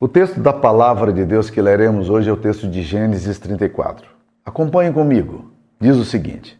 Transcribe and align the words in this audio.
O 0.00 0.06
texto 0.06 0.38
da 0.38 0.52
palavra 0.52 1.12
de 1.12 1.24
Deus 1.24 1.50
que 1.50 1.60
leremos 1.60 2.08
hoje 2.08 2.30
é 2.30 2.32
o 2.32 2.36
texto 2.36 2.68
de 2.68 2.82
Gênesis 2.82 3.36
34. 3.40 4.08
Acompanhem 4.44 4.92
comigo. 4.92 5.50
Diz 5.80 5.96
o 5.96 6.04
seguinte: 6.04 6.56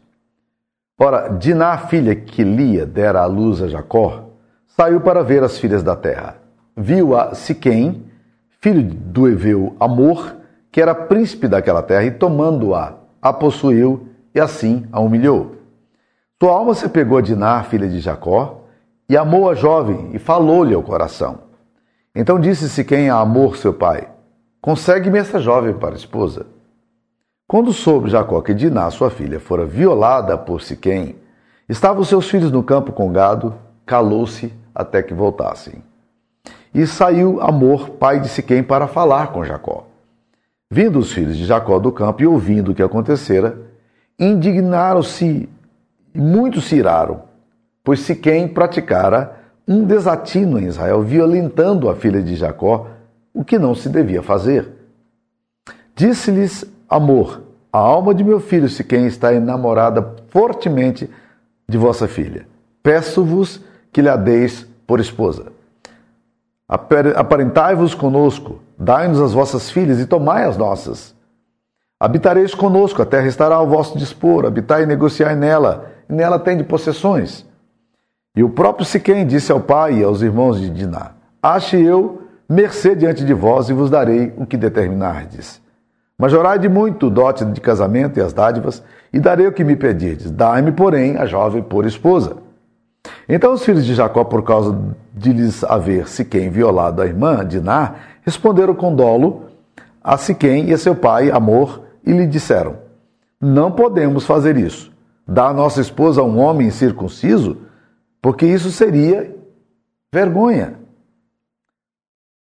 Ora, 0.99 1.29
Diná, 1.29 1.79
filha 1.79 2.17
que 2.17 2.43
Lia 2.43 2.85
dera 2.85 3.21
à 3.21 3.27
luz 3.27 3.63
a 3.63 3.69
Jacó, 3.69 4.31
saiu 4.67 5.01
para 5.01 5.23
ver 5.23 5.45
as 5.45 5.57
filhas 5.57 5.85
da 5.85 5.95
terra. 5.95 6.39
Viu 6.77 7.17
a 7.17 7.33
Siquém, 7.33 8.07
filho 8.61 8.83
do 8.83 9.29
Eveu 9.29 9.77
Amor, 9.79 10.35
que 10.73 10.81
era 10.81 10.93
príncipe 10.93 11.47
daquela 11.47 11.81
terra, 11.81 12.07
e 12.07 12.11
tomando-a, 12.11 12.95
a 13.23 13.33
possuiu 13.33 14.09
e 14.35 14.41
assim 14.41 14.85
a 14.91 14.99
humilhou. 14.99 15.55
Sua 16.43 16.55
alma 16.55 16.75
se 16.75 16.89
pegou 16.89 17.17
a 17.17 17.23
Diná, 17.23 17.63
filha 17.63 17.89
de 17.89 18.01
Jacó, 18.01 18.65
e 19.09 19.17
amou 19.17 19.49
a 19.49 19.55
jovem 19.55 20.11
e 20.13 20.19
falou-lhe 20.19 20.75
ao 20.75 20.83
coração. 20.83 21.47
Então 22.15 22.41
disse 22.41 22.69
Siquém 22.69 23.11
a 23.11 23.19
Amor, 23.19 23.57
seu 23.57 23.73
pai: 23.73 24.09
Consegue-me 24.61 25.19
essa 25.19 25.39
jovem 25.39 25.75
para 25.75 25.95
esposa. 25.95 26.47
Quando 27.47 27.73
soube 27.73 28.11
Jacó 28.11 28.41
que 28.43 28.53
Diná, 28.53 28.91
sua 28.91 29.11
filha, 29.11 29.41
fora 29.41 29.65
violada 29.65 30.37
por 30.37 30.61
Siquém, 30.61 31.17
estavam 31.69 32.05
seus 32.05 32.29
filhos 32.29 32.53
no 32.53 32.63
campo 32.63 32.93
com 32.93 33.11
gado, 33.11 33.55
calou-se 33.87 34.53
até 34.75 35.03
que 35.03 35.15
voltassem. 35.15 35.83
E 36.75 36.87
saiu 36.87 37.41
Amor, 37.41 37.91
pai 37.91 38.21
de 38.21 38.29
Siquém, 38.29 38.63
para 38.63 38.87
falar 38.87 39.33
com 39.33 39.45
Jacó. 39.45 39.87
Vindo 40.71 40.99
os 40.99 41.13
filhos 41.13 41.37
de 41.37 41.47
Jacó 41.47 41.79
do 41.79 41.91
campo 41.91 42.23
e 42.23 42.27
ouvindo 42.27 42.73
o 42.73 42.75
que 42.75 42.83
acontecera, 42.83 43.59
indignaram-se 44.19 45.49
e 46.15 46.21
muitos 46.21 46.65
se 46.65 46.77
iraram, 46.77 47.23
pois 47.83 48.01
Siquém 48.01 48.47
praticara 48.47 49.38
um 49.69 49.85
desatino 49.85 50.59
em 50.59 50.65
Israel, 50.65 51.03
violentando 51.03 51.91
a 51.91 51.95
filha 51.95 52.23
de 52.23 52.35
Jacó, 52.35 52.87
o 53.35 53.45
que 53.45 53.59
não 53.59 53.75
se 53.75 53.91
devia 53.91 54.23
fazer. 54.23 54.67
Disse-lhes 55.95 56.65
Amor, 56.89 57.43
a 57.71 57.79
alma 57.79 58.15
de 58.15 58.25
meu 58.25 58.41
filho 58.41 58.67
Siquém 58.67 59.07
está 59.07 59.35
enamorada 59.35 60.15
fortemente 60.31 61.11
de 61.69 61.77
vossa 61.77 62.09
filha. 62.09 62.47
Peço-vos 62.83 63.63
que 63.93 64.01
lhe 64.01 64.17
deis 64.17 64.67
por 64.87 65.01
esposa. 65.01 65.53
Aparentai-vos 66.67 67.95
conosco, 67.95 68.61
dai-nos 68.79 69.21
as 69.21 69.33
vossas 69.33 69.71
filhas 69.71 70.01
e 70.01 70.07
tomai 70.07 70.45
as 70.45 70.57
nossas. 70.57 71.15
Habitareis 72.01 72.55
conosco, 72.55 73.03
a 73.03 73.07
terra 73.07 73.27
estará 73.27 73.57
ao 73.57 73.67
vosso 73.67 73.99
dispor, 73.99 74.47
habitai 74.47 74.85
e 74.85 74.87
negociai 74.87 75.35
nela, 75.35 75.91
e 76.09 76.13
nela 76.13 76.39
tende 76.39 76.65
possessões. 76.65 77.48
E 78.37 78.43
o 78.43 78.51
próprio 78.51 78.85
Siquém 78.85 79.27
disse 79.27 79.51
ao 79.51 79.61
pai 79.61 79.99
e 79.99 80.05
aos 80.05 80.23
irmãos 80.23 80.61
de 80.61 80.71
Diná: 80.71 81.13
Ache 81.43 81.81
eu 81.81 82.23
mercê 82.49 82.95
diante 82.95 83.25
de 83.25 83.35
vós 83.35 83.69
e 83.69 83.73
vos 83.73 83.91
darei 83.91 84.33
o 84.37 84.47
que 84.47 84.57
determinardes. 84.57 85.61
Majorai 86.19 86.59
de 86.59 86.69
muito 86.69 87.07
o 87.07 87.11
dote 87.11 87.45
de 87.45 87.61
casamento 87.61 88.19
e 88.19 88.23
as 88.23 88.33
dádivas, 88.33 88.83
e 89.13 89.21
darei 89.21 89.47
o 89.47 89.53
que 89.53 89.63
me 89.63 89.77
pedirdes. 89.77 90.31
Dai-me, 90.31 90.73
porém, 90.73 91.17
a 91.17 91.27
jovem 91.27 91.63
por 91.63 91.87
esposa. 91.87 92.37
Então 93.29 93.53
os 93.53 93.65
filhos 93.65 93.85
de 93.85 93.95
Jacó, 93.95 94.25
por 94.25 94.43
causa 94.43 94.77
de 95.15 95.33
lhes 95.33 95.63
haver 95.63 96.09
Siquém 96.09 96.51
violado 96.51 97.03
a 97.03 97.07
irmã 97.07 97.47
Diná, 97.47 97.95
responderam 98.23 98.75
com 98.75 98.95
dolo 98.95 99.45
a 100.03 100.17
Siquém 100.17 100.71
e 100.71 100.75
a 100.75 100.79
seu 100.79 100.95
pai, 100.95 101.31
Amor, 101.31 101.83
e 102.05 102.13
lhe 102.13 102.27
disseram: 102.27 102.77
Não 103.41 103.71
podemos 103.71 104.25
fazer 104.25 104.57
isso. 104.57 104.91
Dar 105.27 105.49
a 105.49 105.55
nossa 105.55 105.81
esposa 105.81 106.21
a 106.21 106.25
um 106.25 106.39
homem 106.39 106.71
circunciso 106.71 107.59
porque 108.21 108.47
isso 108.47 108.71
seria 108.71 109.35
vergonha. 110.13 110.79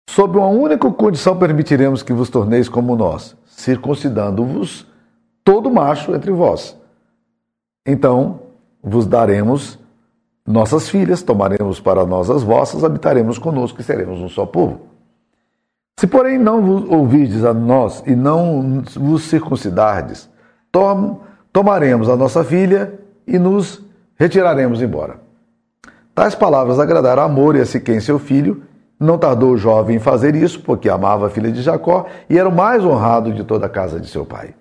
Sob 0.10 0.38
uma 0.38 0.48
única 0.48 0.92
condição 0.92 1.38
permitiremos 1.38 2.04
que 2.04 2.12
vos 2.12 2.30
torneis 2.30 2.68
como 2.68 2.96
nós, 2.96 3.36
circuncidando-vos 3.46 4.86
todo 5.44 5.72
macho 5.72 6.14
entre 6.14 6.32
vós. 6.32 6.78
Então 7.86 8.42
vos 8.84 9.06
daremos 9.06 9.80
nossas 10.46 10.90
filhas, 10.90 11.24
tomaremos 11.24 11.80
para 11.80 12.06
nós 12.06 12.30
as 12.30 12.44
vossas, 12.44 12.84
habitaremos 12.84 13.38
conosco 13.38 13.80
e 13.80 13.84
seremos 13.84 14.20
um 14.20 14.28
só 14.28 14.46
povo. 14.46 14.82
Se, 16.00 16.08
porém, 16.08 16.38
não 16.38 16.62
vos 16.62 16.90
ouvirdes 16.90 17.44
a 17.44 17.54
nós 17.54 18.04
e 18.08 18.16
não 18.16 18.84
vos 18.96 19.24
circuncidardes, 19.24 20.30
tom, 20.72 21.22
tomaremos 21.54 22.10
a 22.10 22.16
nossa 22.16 22.44
filha 22.44 23.00
e 23.28 23.38
nos 23.38 23.84
retiraremos 24.16 24.82
embora. 24.82 25.20
Tais 26.14 26.36
palavras 26.36 26.80
agradaram 26.80 27.24
a 27.24 27.26
Amor 27.26 27.56
e 27.56 27.62
a 27.62 27.66
Siquém, 27.66 28.00
seu 28.00 28.20
filho. 28.20 28.64
Não 29.00 29.18
tardou 29.18 29.52
o 29.52 29.58
jovem 29.58 29.96
em 29.96 30.00
fazer 30.00 30.36
isso, 30.36 30.62
porque 30.62 30.90
amava 30.90 31.28
a 31.28 31.30
filha 31.30 31.52
de 31.52 31.62
Jacó 31.62 32.06
e 32.30 32.38
era 32.38 32.48
o 32.48 32.56
mais 32.56 32.86
honrado 32.86 33.34
de 33.34 33.44
toda 33.44 33.66
a 33.66 33.70
casa 33.70 34.00
de 34.00 34.08
seu 34.08 34.26
pai. 34.26 34.54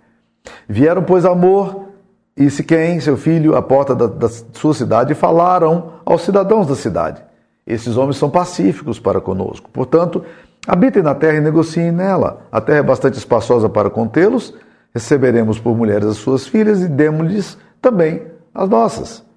Vieram, 0.69 1.03
pois, 1.03 1.25
Amor 1.27 1.89
e 2.37 2.49
Siquém, 2.49 3.01
seu 3.01 3.17
filho, 3.17 3.55
à 3.55 3.61
porta 3.61 3.95
da, 3.95 4.07
da 4.07 4.29
sua 4.29 4.73
cidade 4.73 5.13
e 5.13 5.15
falaram 5.15 5.95
aos 6.07 6.23
cidadãos 6.23 6.67
da 6.67 6.75
cidade: 6.75 7.23
Esses 7.67 7.97
homens 7.97 8.17
são 8.17 8.31
pacíficos 8.31 8.99
para 8.99 9.21
conosco. 9.21 9.69
Portanto, 9.71 10.25
habitem 10.67 11.03
na 11.03 11.15
terra 11.15 11.37
e 11.37 11.41
negociem 11.41 11.93
nela. 11.93 12.47
A 12.51 12.61
terra 12.61 12.79
é 12.79 12.83
bastante 12.83 13.19
espaçosa 13.19 13.69
para 13.69 13.91
contê-los. 13.91 14.55
Receberemos 14.95 15.59
por 15.59 15.77
mulheres 15.77 16.07
as 16.07 16.17
suas 16.17 16.47
filhas 16.47 16.81
e 16.81 16.89
demos-lhes 16.89 17.59
também 17.83 18.23
as 18.55 18.69
nossas. 18.69 19.30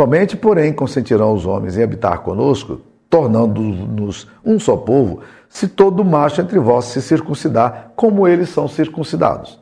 Somente, 0.00 0.36
porém, 0.36 0.72
consentirão 0.72 1.32
os 1.32 1.46
homens 1.46 1.76
em 1.76 1.82
habitar 1.82 2.18
conosco, 2.20 2.80
tornando-nos 3.08 4.26
um 4.44 4.58
só 4.58 4.76
povo, 4.76 5.20
se 5.48 5.68
todo 5.68 6.04
macho 6.04 6.40
entre 6.40 6.58
vós 6.58 6.86
se 6.86 7.00
circuncidar, 7.00 7.92
como 7.94 8.26
eles 8.26 8.48
são 8.48 8.66
circuncidados. 8.66 9.60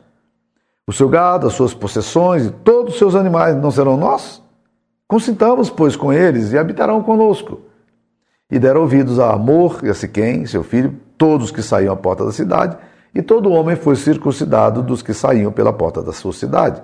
O 0.87 0.91
seu 0.91 1.07
gado, 1.07 1.45
as 1.45 1.53
suas 1.53 1.73
possessões 1.73 2.47
e 2.47 2.51
todos 2.51 2.93
os 2.93 2.99
seus 2.99 3.13
animais 3.13 3.55
não 3.55 3.69
serão 3.69 3.95
nossos? 3.95 4.41
Consintamos, 5.07 5.69
pois, 5.69 5.95
com 5.95 6.11
eles 6.11 6.51
e 6.51 6.57
habitarão 6.57 7.03
conosco. 7.03 7.61
E 8.49 8.57
deram 8.57 8.81
ouvidos 8.81 9.19
a 9.19 9.31
Amor 9.31 9.81
e 9.83 9.89
a 9.89 9.93
Siquém, 9.93 10.47
seu 10.47 10.63
filho, 10.63 10.99
todos 11.15 11.51
que 11.51 11.61
saíam 11.61 11.93
à 11.93 11.95
porta 11.95 12.25
da 12.25 12.31
cidade, 12.31 12.75
e 13.13 13.21
todo 13.21 13.51
homem 13.51 13.75
foi 13.75 13.95
circuncidado 13.95 14.81
dos 14.81 15.03
que 15.03 15.13
saíam 15.13 15.51
pela 15.51 15.71
porta 15.71 16.01
da 16.01 16.11
sua 16.11 16.33
cidade. 16.33 16.81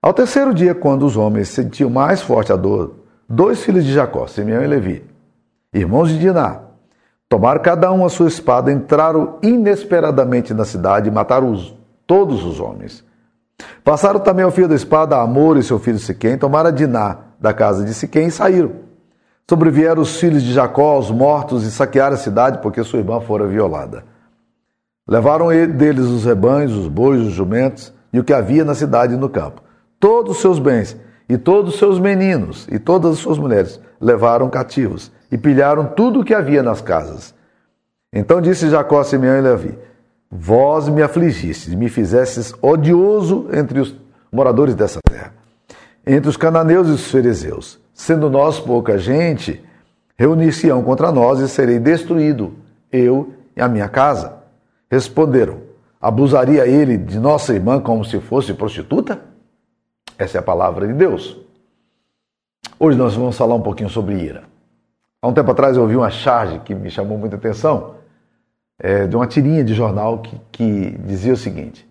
Ao 0.00 0.14
terceiro 0.14 0.54
dia, 0.54 0.76
quando 0.76 1.04
os 1.04 1.16
homens 1.16 1.48
sentiam 1.48 1.90
mais 1.90 2.22
forte 2.22 2.52
a 2.52 2.56
dor, 2.56 3.00
dois 3.28 3.64
filhos 3.64 3.84
de 3.84 3.92
Jacó, 3.92 4.28
Simeão 4.28 4.62
e 4.62 4.66
Levi, 4.66 5.04
irmãos 5.74 6.08
de 6.08 6.20
Diná, 6.20 6.60
tomaram 7.28 7.60
cada 7.60 7.92
um 7.92 8.06
a 8.06 8.08
sua 8.08 8.28
espada, 8.28 8.70
entraram 8.70 9.38
inesperadamente 9.42 10.54
na 10.54 10.64
cidade 10.64 11.08
e 11.08 11.12
mataram 11.12 11.50
os, 11.50 11.76
todos 12.06 12.44
os 12.44 12.60
homens. 12.60 13.04
Passaram 13.82 14.20
também 14.20 14.44
ao 14.44 14.52
fio 14.52 14.68
da 14.68 14.76
espada 14.76 15.20
Amor 15.20 15.56
e 15.56 15.64
seu 15.64 15.80
filho 15.80 15.98
Siquém, 15.98 16.38
tomaram 16.38 16.68
a 16.68 16.72
Diná 16.72 17.16
da 17.40 17.52
casa 17.52 17.84
de 17.84 17.92
Siquém 17.92 18.28
e 18.28 18.30
saíram. 18.30 18.70
Sobrevieram 19.50 20.00
os 20.00 20.20
filhos 20.20 20.44
de 20.44 20.52
Jacó, 20.52 20.96
os 20.96 21.10
mortos, 21.10 21.64
e 21.64 21.72
saquearam 21.72 22.14
a 22.14 22.18
cidade, 22.18 22.58
porque 22.58 22.84
sua 22.84 23.00
irmã 23.00 23.18
fora 23.20 23.48
violada. 23.48 24.04
Levaram 25.08 25.48
deles 25.48 26.04
os 26.04 26.24
rebanhos, 26.24 26.76
os 26.76 26.86
bois, 26.86 27.20
os 27.20 27.32
jumentos 27.32 27.92
e 28.12 28.20
o 28.20 28.24
que 28.24 28.32
havia 28.32 28.64
na 28.64 28.76
cidade 28.76 29.14
e 29.14 29.16
no 29.16 29.28
campo 29.28 29.66
todos 30.00 30.36
os 30.36 30.42
seus 30.42 30.58
bens 30.58 30.96
e 31.28 31.36
todos 31.36 31.74
os 31.74 31.78
seus 31.78 31.98
meninos 31.98 32.66
e 32.70 32.78
todas 32.78 33.12
as 33.12 33.18
suas 33.18 33.38
mulheres 33.38 33.80
levaram 34.00 34.48
cativos 34.48 35.12
e 35.30 35.36
pilharam 35.36 35.84
tudo 35.84 36.20
o 36.20 36.24
que 36.24 36.34
havia 36.34 36.62
nas 36.62 36.80
casas. 36.80 37.34
Então 38.12 38.40
disse 38.40 38.70
Jacó 38.70 39.00
a 39.00 39.04
Simeão 39.04 39.38
e 39.38 39.40
Levi: 39.40 39.78
Vós 40.30 40.88
me 40.88 41.02
afligistes, 41.02 41.74
me 41.74 41.88
fizestes 41.88 42.54
odioso 42.62 43.48
entre 43.52 43.80
os 43.80 43.94
moradores 44.32 44.74
dessa 44.74 45.00
terra, 45.02 45.34
entre 46.06 46.28
os 46.28 46.36
cananeus 46.36 46.88
e 46.88 46.92
os 46.92 47.10
fariseus. 47.10 47.78
Sendo 47.92 48.30
nós 48.30 48.60
pouca 48.60 48.96
gente, 48.96 49.62
reunir-se-ão 50.16 50.82
contra 50.82 51.10
nós 51.10 51.40
e 51.40 51.48
serei 51.48 51.78
destruído, 51.78 52.54
eu 52.92 53.34
e 53.56 53.60
a 53.60 53.68
minha 53.68 53.88
casa. 53.88 54.34
Responderam: 54.90 55.58
Abusaria 56.00 56.66
ele 56.66 56.96
de 56.96 57.18
nossa 57.18 57.52
irmã 57.52 57.80
como 57.80 58.04
se 58.04 58.20
fosse 58.20 58.54
prostituta? 58.54 59.27
Essa 60.18 60.38
é 60.38 60.40
a 60.40 60.42
palavra 60.42 60.86
de 60.88 60.92
Deus. 60.92 61.38
Hoje 62.78 62.98
nós 62.98 63.14
vamos 63.14 63.38
falar 63.38 63.54
um 63.54 63.62
pouquinho 63.62 63.88
sobre 63.88 64.16
ira. 64.16 64.42
Há 65.22 65.28
um 65.28 65.32
tempo 65.32 65.50
atrás 65.52 65.76
eu 65.76 65.82
ouvi 65.82 65.96
uma 65.96 66.10
charge 66.10 66.58
que 66.60 66.74
me 66.74 66.90
chamou 66.90 67.16
muita 67.16 67.36
atenção, 67.36 67.94
é, 68.78 69.06
de 69.06 69.14
uma 69.14 69.26
tirinha 69.26 69.62
de 69.62 69.74
jornal 69.74 70.18
que, 70.18 70.40
que 70.50 70.90
dizia 70.98 71.32
o 71.32 71.36
seguinte: 71.36 71.88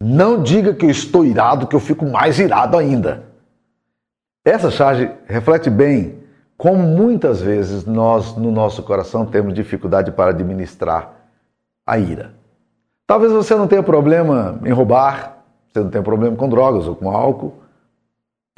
Não 0.00 0.42
diga 0.42 0.74
que 0.74 0.84
eu 0.84 0.90
estou 0.90 1.24
irado, 1.24 1.68
que 1.68 1.76
eu 1.76 1.80
fico 1.80 2.04
mais 2.04 2.38
irado 2.38 2.76
ainda. 2.76 3.24
Essa 4.44 4.70
charge 4.70 5.10
reflete 5.26 5.70
bem 5.70 6.20
como 6.56 6.82
muitas 6.82 7.40
vezes 7.40 7.84
nós, 7.84 8.36
no 8.36 8.50
nosso 8.50 8.82
coração, 8.82 9.24
temos 9.24 9.54
dificuldade 9.54 10.10
para 10.10 10.30
administrar 10.30 11.12
a 11.86 11.98
ira. 11.98 12.34
Talvez 13.06 13.32
você 13.32 13.54
não 13.54 13.66
tenha 13.66 13.82
problema 13.82 14.60
em 14.64 14.70
roubar, 14.70 15.41
você 15.72 15.80
não 15.80 15.90
tem 15.90 16.02
problema 16.02 16.36
com 16.36 16.48
drogas 16.48 16.86
ou 16.86 16.94
com 16.94 17.10
álcool. 17.10 17.54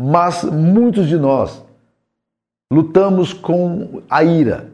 Mas 0.00 0.42
muitos 0.42 1.06
de 1.06 1.16
nós 1.16 1.64
lutamos 2.70 3.32
com 3.32 4.02
a 4.10 4.24
ira. 4.24 4.72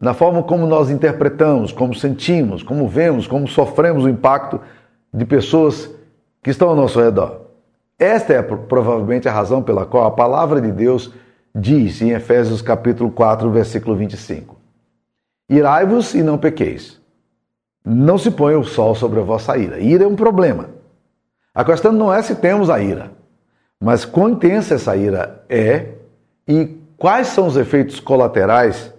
na 0.00 0.12
forma 0.12 0.42
como 0.42 0.66
nós 0.66 0.90
interpretamos, 0.90 1.70
como 1.70 1.94
sentimos, 1.94 2.60
como 2.64 2.88
vemos, 2.88 3.28
como 3.28 3.46
sofremos 3.46 4.04
o 4.04 4.08
impacto 4.08 4.60
de 5.14 5.24
pessoas 5.24 5.88
que 6.42 6.50
estão 6.50 6.70
ao 6.70 6.74
nosso 6.74 7.00
redor. 7.00 7.42
Esta 7.96 8.32
é 8.32 8.42
provavelmente 8.42 9.28
a 9.28 9.32
razão 9.32 9.62
pela 9.62 9.86
qual 9.86 10.04
a 10.04 10.10
palavra 10.10 10.60
de 10.60 10.72
Deus 10.72 11.12
diz 11.54 12.02
em 12.02 12.10
Efésios 12.10 12.60
capítulo 12.60 13.12
4, 13.12 13.48
versículo 13.52 13.94
25: 13.94 14.56
Irai-vos 15.48 16.14
e 16.14 16.22
não 16.22 16.36
pequeis. 16.36 17.00
Não 17.84 18.18
se 18.18 18.30
ponha 18.32 18.58
o 18.58 18.64
sol 18.64 18.96
sobre 18.96 19.20
a 19.20 19.22
vossa 19.22 19.56
ira. 19.56 19.78
Ira 19.78 20.02
é 20.02 20.06
um 20.06 20.16
problema. 20.16 20.81
A 21.54 21.64
questão 21.64 21.92
não 21.92 22.12
é 22.12 22.22
se 22.22 22.34
temos 22.34 22.70
a 22.70 22.80
ira, 22.80 23.10
mas 23.78 24.04
quão 24.04 24.30
intensa 24.30 24.74
essa 24.74 24.96
ira 24.96 25.44
é 25.48 25.88
e 26.48 26.78
quais 26.96 27.28
são 27.28 27.46
os 27.46 27.56
efeitos 27.56 28.00
colaterais 28.00 28.92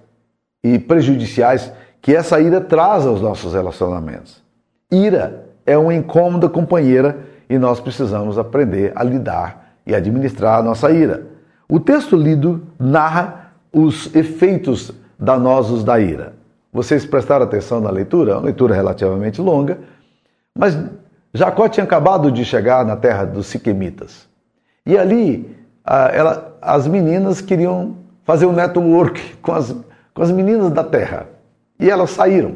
e 0.64 0.78
prejudiciais 0.78 1.72
que 2.02 2.16
essa 2.16 2.40
ira 2.40 2.62
traz 2.62 3.06
aos 3.06 3.22
nossos 3.22 3.54
relacionamentos. 3.54 4.44
Ira 4.92 5.46
é 5.66 5.78
uma 5.78 5.94
incômoda 5.94 6.48
companheira 6.48 7.20
e 7.50 7.58
nós 7.58 7.80
precisamos 7.80 8.38
aprender 8.38 8.92
a 8.96 9.04
lidar 9.04 9.74
e 9.86 9.96
administrar 9.96 10.60
a 10.60 10.64
nossa 10.64 10.92
ira. 10.92 11.26
O 11.68 11.80
texto 11.80 12.16
lido 12.16 12.62
narra 12.78 13.54
os 13.72 14.14
efeitos 14.16 14.92
danosos 15.18 15.84
da 15.84 16.00
ira. 16.00 16.34
Vocês 16.72 17.06
prestaram 17.06 17.46
atenção 17.46 17.80
na 17.80 17.90
leitura? 17.90 18.34
É 18.34 18.36
uma 18.36 18.44
leitura 18.44 18.76
relativamente 18.76 19.42
longa, 19.42 19.80
mas 20.58 20.78
Jacó 21.34 21.68
tinha 21.68 21.84
acabado 21.84 22.32
de 22.32 22.46
chegar 22.46 22.86
na 22.86 22.96
terra 22.96 23.26
dos 23.26 23.48
Siquemitas. 23.48 24.28
E 24.86 24.98
ali 24.98 25.56
ela, 25.86 26.56
as 26.62 26.88
meninas 26.88 27.42
queriam 27.42 27.98
fazer 28.24 28.46
um 28.46 28.54
network 28.54 29.36
com 29.42 29.52
as, 29.52 29.76
com 30.14 30.22
as 30.22 30.32
meninas 30.32 30.72
da 30.72 30.84
terra. 30.84 31.28
E 31.80 31.90
elas 31.90 32.12
saíram. 32.12 32.56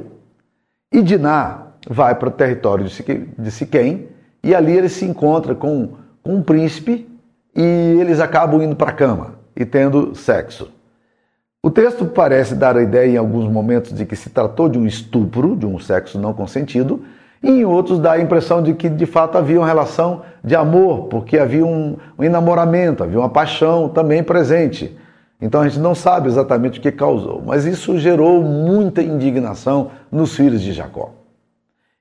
E 0.92 1.02
Diná 1.02 1.64
vai 1.90 2.16
para 2.16 2.30
o 2.30 2.32
território 2.32 2.86
de 2.86 3.52
Siquém 3.52 4.08
e 4.44 4.54
ali 4.54 4.78
ele 4.78 4.90
se 4.90 5.06
encontra 5.06 5.56
com, 5.56 5.94
com 6.24 6.36
um 6.36 6.44
príncipe 6.44 7.10
e 7.56 7.62
eles 8.00 8.20
acabam 8.20 8.62
indo 8.62 8.76
para 8.76 8.92
a 8.92 8.94
cama 8.94 9.36
e 9.56 9.66
tendo 9.66 10.16
sexo. 10.16 10.72
O 11.62 11.72
texto 11.72 12.06
parece 12.06 12.56
dar 12.56 12.78
a 12.78 12.84
ideia 12.84 13.14
em 13.14 13.18
alguns 13.18 13.52
momentos 13.52 13.94
de 13.94 14.06
que 14.06 14.16
se 14.16 14.30
tratou 14.30 14.70
de 14.70 14.78
um 14.78 14.86
estupro, 14.86 15.56
de 15.56 15.66
um 15.66 15.80
sexo 15.80 16.20
não 16.20 16.34
consentido, 16.34 17.04
e 17.42 17.50
em 17.50 17.66
outros 17.66 18.00
dá 18.00 18.14
a 18.14 18.22
impressão 18.22 18.62
de 18.62 18.74
que 18.74 18.90
de 18.90 19.06
fato 19.06 19.38
havia 19.38 19.60
uma 19.60 19.68
relação 19.68 20.22
de 20.44 20.56
amor, 20.56 21.08
porque 21.08 21.38
havia 21.38 21.66
um, 21.66 21.98
um 22.18 22.24
enamoramento, 22.24 23.04
havia 23.04 23.20
uma 23.20 23.30
paixão 23.30 23.90
também 23.90 24.24
presente. 24.24 24.98
Então 25.40 25.62
a 25.62 25.68
gente 25.68 25.80
não 25.80 25.94
sabe 25.94 26.28
exatamente 26.28 26.80
o 26.80 26.82
que 26.82 26.92
causou, 26.92 27.44
mas 27.46 27.66
isso 27.66 27.98
gerou 27.98 28.42
muita 28.42 29.02
indignação 29.02 29.92
nos 30.12 30.36
filhos 30.36 30.62
de 30.62 30.74
Jacó. 30.74 31.12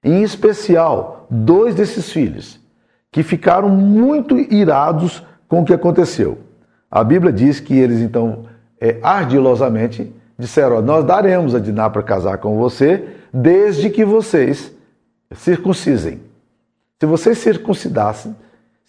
Em 0.03 0.23
especial, 0.23 1.27
dois 1.29 1.75
desses 1.75 2.11
filhos, 2.11 2.59
que 3.12 3.23
ficaram 3.23 3.69
muito 3.69 4.38
irados 4.38 5.23
com 5.49 5.61
o 5.61 5.65
que 5.65 5.75
aconteceu. 5.75 6.38
A 6.91 7.03
Bíblia 7.03 7.33
diz 7.33 7.61
que 7.61 7.77
eles 7.77 8.00
então 8.00 8.44
é, 8.81 8.99
ardilosamente 9.03 10.12
disseram: 10.38 10.81
Nós 10.83 11.05
daremos 11.05 11.55
a 11.55 11.59
Diná 11.59 11.91
para 11.91 12.03
casar 12.03 12.38
com 12.38 12.56
você, 12.56 13.05
desde 13.33 13.91
que 13.91 14.05
vocês 14.05 14.75
circuncisem. 15.34 16.20
Se 17.00 17.06
vocês 17.06 17.38
circuncidassem, 17.38 18.34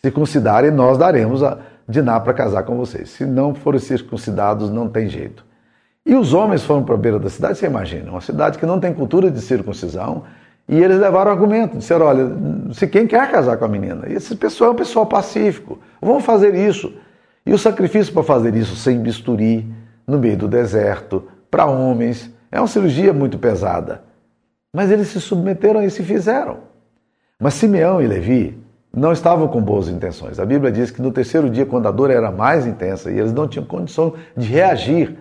circuncidarem, 0.02 0.72
nós 0.72 0.98
daremos 0.98 1.44
a 1.44 1.58
Diná 1.90 2.20
para 2.20 2.34
casar 2.34 2.64
com 2.64 2.76
vocês. 2.76 3.10
Se 3.10 3.26
não 3.26 3.56
forem 3.56 3.80
circuncidados, 3.80 4.70
não 4.70 4.90
tem 4.90 5.08
jeito. 5.08 5.46
E 6.06 6.16
os 6.16 6.34
homens 6.34 6.64
foram 6.64 6.84
para 6.84 6.96
a 6.96 6.98
beira 6.98 7.20
da 7.20 7.30
cidade, 7.30 7.58
você 7.58 7.66
imagina, 7.66 8.12
uma 8.12 8.22
cidade 8.22 8.58
que 8.58 8.66
não 8.66 8.80
tem 8.80 8.94
cultura 8.94 9.30
de 9.30 9.42
circuncisão, 9.42 10.24
e 10.68 10.82
eles 10.82 10.98
levaram 11.00 11.32
argumento, 11.32 11.78
disseram, 11.78 12.06
olha, 12.06 12.30
se 12.74 12.88
quem 12.88 13.08
quer 13.08 13.30
casar 13.32 13.58
com 13.58 13.66
a 13.66 13.68
menina, 13.68 14.04
esse 14.08 14.36
pessoal 14.36 14.72
é 14.72 14.74
um 14.74 14.76
pessoal 14.76 15.06
pacífico, 15.06 15.80
vamos 16.02 16.24
fazer 16.24 16.56
isso. 16.56 16.94
E 17.46 17.54
o 17.54 17.58
sacrifício 17.58 18.14
para 18.14 18.24
fazer 18.24 18.56
isso 18.56 18.76
sem 18.76 19.00
bisturi, 19.00 19.66
no 20.06 20.18
meio 20.18 20.38
do 20.38 20.48
deserto, 20.48 21.28
para 21.52 21.66
homens, 21.66 22.30
é 22.52 22.60
uma 22.60 22.68
cirurgia 22.68 23.12
muito 23.12 23.38
pesada. 23.38 24.02
Mas 24.78 24.92
eles 24.92 25.08
se 25.08 25.20
submeteram 25.20 25.82
e 25.82 25.90
se 25.90 26.04
fizeram. 26.04 26.60
Mas 27.40 27.56
Simeão 27.56 28.00
e 28.00 28.06
Levi 28.06 28.56
não 28.96 29.12
estavam 29.12 29.48
com 29.48 29.60
boas 29.60 29.90
intenções. 29.90 30.40
A 30.40 30.46
Bíblia 30.46 30.72
diz 30.72 30.92
que 30.92 31.02
no 31.02 31.12
terceiro 31.12 31.50
dia, 31.50 31.66
quando 31.66 31.88
a 31.88 31.92
dor 31.92 32.12
era 32.12 32.30
mais 32.30 32.68
intensa 32.68 33.10
e 33.10 33.18
eles 33.18 33.34
não 33.34 33.48
tinham 33.48 33.66
condição 33.66 34.14
de 34.36 34.46
reagir, 34.46 35.18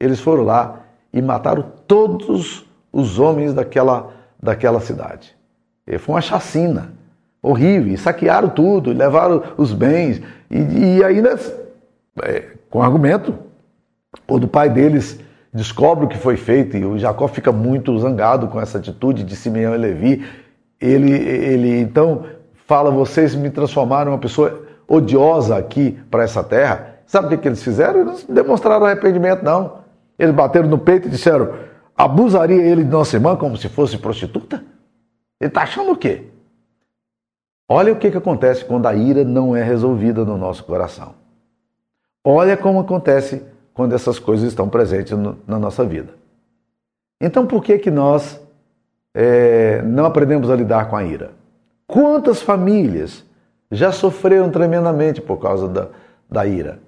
eles 0.00 0.18
foram 0.18 0.42
lá 0.42 0.80
e 1.12 1.22
mataram 1.22 1.64
todos 1.86 2.66
os 2.92 3.20
homens 3.20 3.54
daquela 3.54 4.10
daquela 4.42 4.80
cidade. 4.80 5.36
E 5.86 5.98
foi 5.98 6.16
uma 6.16 6.20
chacina 6.20 6.92
horrível, 7.40 7.94
e 7.94 7.96
saquearam 7.96 8.48
tudo, 8.48 8.92
levaram 8.92 9.40
os 9.56 9.72
bens, 9.72 10.20
e, 10.50 10.96
e 10.96 11.04
ainda, 11.04 11.38
é, 12.24 12.42
com 12.68 12.82
argumento, 12.82 13.38
o 14.26 14.36
do 14.40 14.48
pai 14.48 14.68
deles 14.68 15.20
descobre 15.56 16.04
o 16.04 16.08
que 16.08 16.18
foi 16.18 16.36
feito, 16.36 16.76
e 16.76 16.84
o 16.84 16.98
Jacó 16.98 17.26
fica 17.26 17.50
muito 17.50 17.98
zangado 17.98 18.46
com 18.48 18.60
essa 18.60 18.78
atitude 18.78 19.24
de 19.24 19.34
Simeão 19.34 19.74
e 19.74 19.78
Levi. 19.78 20.26
Ele, 20.80 21.12
ele 21.12 21.80
então 21.80 22.26
fala: 22.66 22.90
Vocês 22.90 23.34
me 23.34 23.50
transformaram 23.50 24.10
em 24.10 24.14
uma 24.14 24.20
pessoa 24.20 24.62
odiosa 24.86 25.56
aqui 25.56 25.98
para 26.10 26.22
essa 26.22 26.44
terra. 26.44 26.96
Sabe 27.06 27.26
o 27.26 27.30
que, 27.30 27.38
que 27.38 27.48
eles 27.48 27.62
fizeram? 27.62 28.00
Eles 28.00 28.24
demonstraram 28.28 28.86
arrependimento, 28.86 29.42
não. 29.42 29.78
Eles 30.18 30.34
bateram 30.34 30.68
no 30.68 30.78
peito 30.78 31.08
e 31.08 31.10
disseram: 31.10 31.54
Abusaria 31.96 32.62
ele 32.62 32.84
de 32.84 32.90
nossa 32.90 33.16
irmã 33.16 33.34
como 33.34 33.56
se 33.56 33.68
fosse 33.68 33.96
prostituta? 33.96 34.62
Ele 35.40 35.48
está 35.48 35.62
achando 35.62 35.92
o 35.92 35.96
quê? 35.96 36.24
Olha 37.68 37.92
o 37.92 37.96
que, 37.96 38.10
que 38.10 38.16
acontece 38.16 38.64
quando 38.64 38.86
a 38.86 38.94
ira 38.94 39.24
não 39.24 39.56
é 39.56 39.62
resolvida 39.62 40.24
no 40.24 40.36
nosso 40.36 40.62
coração. 40.64 41.14
Olha 42.24 42.56
como 42.56 42.80
acontece 42.80 43.44
quando 43.76 43.94
essas 43.94 44.18
coisas 44.18 44.48
estão 44.48 44.70
presentes 44.70 45.12
no, 45.12 45.38
na 45.46 45.58
nossa 45.58 45.84
vida. 45.84 46.14
Então, 47.20 47.46
por 47.46 47.62
que, 47.62 47.78
que 47.78 47.90
nós 47.90 48.40
é, 49.14 49.82
não 49.82 50.06
aprendemos 50.06 50.50
a 50.50 50.56
lidar 50.56 50.88
com 50.88 50.96
a 50.96 51.04
ira? 51.04 51.32
Quantas 51.86 52.40
famílias 52.40 53.22
já 53.70 53.92
sofreram 53.92 54.50
tremendamente 54.50 55.20
por 55.20 55.36
causa 55.36 55.68
da, 55.68 55.88
da 56.28 56.46
ira? 56.46 56.78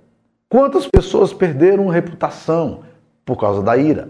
Quantas 0.49 0.87
pessoas 0.87 1.35
perderam 1.35 1.89
reputação 1.89 2.81
por 3.23 3.39
causa 3.39 3.63
da 3.63 3.77
ira? 3.77 4.09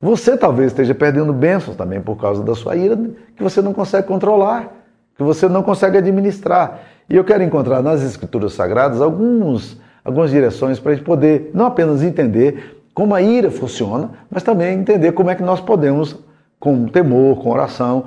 Você 0.00 0.36
talvez 0.36 0.68
esteja 0.68 0.94
perdendo 0.94 1.32
bênçãos 1.32 1.76
também 1.76 2.00
por 2.00 2.16
causa 2.16 2.40
da 2.44 2.54
sua 2.54 2.76
ira, 2.76 2.96
que 3.34 3.42
você 3.42 3.60
não 3.60 3.74
consegue 3.74 4.06
controlar, 4.06 4.72
que 5.16 5.24
você 5.24 5.48
não 5.48 5.62
consegue 5.64 5.98
administrar. 5.98 6.82
E 7.10 7.16
eu 7.16 7.24
quero 7.24 7.42
encontrar 7.42 7.82
nas 7.82 8.00
Escrituras 8.02 8.52
Sagradas 8.52 9.00
alguns, 9.00 9.76
algumas 10.06 10.30
direções 10.30 10.78
para 10.78 10.92
a 10.92 10.94
gente 10.94 11.04
poder 11.04 11.50
não 11.52 11.66
apenas 11.66 12.02
entender 12.02 12.80
como 12.94 13.14
a 13.14 13.20
ira 13.20 13.50
funciona, 13.50 14.10
mas 14.30 14.42
também 14.42 14.78
entender 14.78 15.12
como 15.12 15.28
é 15.28 15.34
que 15.34 15.42
nós 15.42 15.60
podemos, 15.60 16.16
com 16.58 16.86
temor, 16.86 17.42
com 17.42 17.50
oração, 17.50 18.04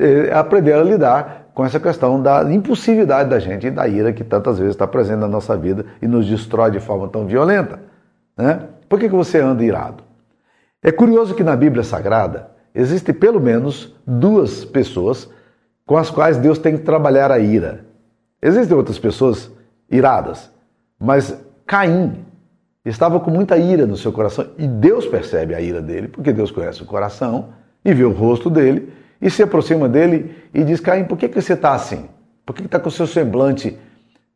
eh, 0.00 0.30
aprender 0.34 0.72
a 0.72 0.82
lidar 0.82 1.50
com 1.54 1.64
essa 1.64 1.78
questão 1.78 2.20
da 2.20 2.42
impulsividade 2.52 3.30
da 3.30 3.38
gente 3.38 3.68
e 3.68 3.70
da 3.70 3.86
ira 3.86 4.12
que 4.12 4.24
tantas 4.24 4.58
vezes 4.58 4.74
está 4.74 4.86
presente 4.86 5.20
na 5.20 5.28
nossa 5.28 5.56
vida 5.56 5.86
e 6.02 6.08
nos 6.08 6.26
destrói 6.26 6.72
de 6.72 6.80
forma 6.80 7.08
tão 7.08 7.24
violenta. 7.24 7.80
Né? 8.36 8.60
Por 8.88 8.98
que, 8.98 9.08
que 9.08 9.14
você 9.14 9.40
anda 9.40 9.64
irado? 9.64 10.02
É 10.82 10.90
curioso 10.90 11.34
que 11.34 11.42
na 11.42 11.56
Bíblia 11.56 11.82
Sagrada 11.82 12.50
existem 12.74 13.14
pelo 13.14 13.40
menos 13.40 13.94
duas 14.06 14.64
pessoas 14.64 15.28
com 15.86 15.96
as 15.96 16.10
quais 16.10 16.36
Deus 16.36 16.58
tem 16.58 16.76
que 16.76 16.84
trabalhar 16.84 17.30
a 17.30 17.38
ira. 17.38 17.84
Existem 18.42 18.76
outras 18.76 18.98
pessoas 18.98 19.50
iradas, 19.90 20.50
mas 20.98 21.38
Caim 21.66 22.24
estava 22.84 23.20
com 23.20 23.30
muita 23.30 23.56
ira 23.56 23.86
no 23.86 23.96
seu 23.96 24.12
coração 24.12 24.46
e 24.58 24.66
Deus 24.66 25.06
percebe 25.06 25.54
a 25.54 25.60
ira 25.60 25.80
dele, 25.80 26.08
porque 26.08 26.32
Deus 26.32 26.50
conhece 26.50 26.82
o 26.82 26.86
coração 26.86 27.50
e 27.84 27.92
vê 27.92 28.04
o 28.04 28.12
rosto 28.12 28.48
dele 28.48 28.92
e 29.20 29.30
se 29.30 29.42
aproxima 29.42 29.88
dele 29.88 30.34
e 30.54 30.64
diz: 30.64 30.80
Caim, 30.80 31.04
por 31.04 31.18
que, 31.18 31.28
que 31.28 31.40
você 31.40 31.52
está 31.52 31.72
assim? 31.72 32.08
Por 32.44 32.54
que 32.54 32.64
está 32.64 32.80
com 32.80 32.88
o 32.88 32.92
seu 32.92 33.06
semblante 33.06 33.78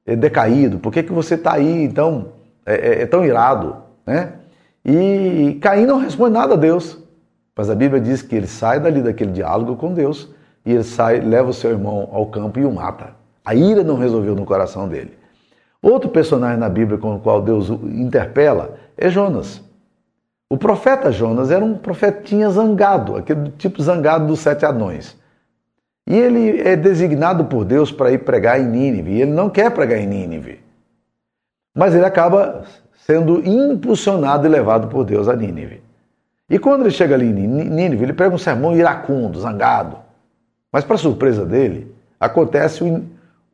eh, 0.04 0.16
decaído? 0.16 0.78
Por 0.78 0.92
que, 0.92 1.02
que 1.02 1.12
você 1.12 1.34
está 1.34 1.54
aí 1.54 1.82
então 1.82 2.32
é, 2.66 3.02
é, 3.02 3.06
tão 3.06 3.24
irado? 3.24 3.76
Né? 4.06 4.34
E 4.84 5.58
Caim 5.60 5.86
não 5.86 5.98
responde 5.98 6.34
nada 6.34 6.54
a 6.54 6.56
Deus. 6.56 6.98
Mas 7.56 7.68
a 7.68 7.74
Bíblia 7.74 8.00
diz 8.00 8.22
que 8.22 8.34
ele 8.34 8.46
sai 8.46 8.80
dali 8.80 9.02
daquele 9.02 9.30
diálogo 9.30 9.76
com 9.76 9.92
Deus 9.92 10.34
e 10.64 10.72
ele 10.72 10.84
sai, 10.84 11.20
leva 11.20 11.50
o 11.50 11.54
seu 11.54 11.70
irmão 11.70 12.08
ao 12.10 12.26
campo 12.26 12.58
e 12.58 12.64
o 12.64 12.72
mata. 12.72 13.10
A 13.44 13.54
ira 13.54 13.84
não 13.84 13.96
resolveu 13.96 14.34
no 14.34 14.44
coração 14.44 14.88
dele. 14.88 15.12
Outro 15.82 16.08
personagem 16.08 16.58
na 16.58 16.68
Bíblia 16.68 16.96
com 16.96 17.16
o 17.16 17.18
qual 17.18 17.42
Deus 17.42 17.68
interpela 17.68 18.76
é 18.96 19.10
Jonas. 19.10 19.60
O 20.48 20.56
profeta 20.56 21.10
Jonas 21.10 21.50
era 21.50 21.64
um 21.64 21.74
profetinha 21.74 22.48
zangado, 22.50 23.16
aquele 23.16 23.50
tipo 23.52 23.82
zangado 23.82 24.26
dos 24.26 24.38
sete 24.38 24.64
anões. 24.64 25.16
E 26.06 26.16
ele 26.16 26.60
é 26.60 26.76
designado 26.76 27.46
por 27.46 27.64
Deus 27.64 27.90
para 27.90 28.12
ir 28.12 28.18
pregar 28.18 28.60
em 28.60 28.66
Nínive, 28.66 29.12
e 29.12 29.22
ele 29.22 29.32
não 29.32 29.50
quer 29.50 29.70
pregar 29.72 29.98
em 29.98 30.06
Nínive. 30.06 30.60
Mas 31.74 31.94
ele 31.94 32.04
acaba 32.04 32.64
sendo 33.06 33.40
impulsionado 33.46 34.46
e 34.46 34.50
levado 34.50 34.88
por 34.88 35.04
Deus 35.04 35.26
a 35.26 35.34
Nínive. 35.34 35.82
E 36.50 36.58
quando 36.58 36.82
ele 36.82 36.90
chega 36.90 37.14
ali 37.14 37.26
em 37.26 37.32
Nínive, 37.32 38.04
ele 38.04 38.12
pega 38.12 38.34
um 38.34 38.38
sermão 38.38 38.76
iracundo, 38.76 39.40
zangado. 39.40 39.96
Mas, 40.70 40.84
para 40.84 40.96
surpresa 40.96 41.44
dele, 41.44 41.94
acontece 42.20 42.84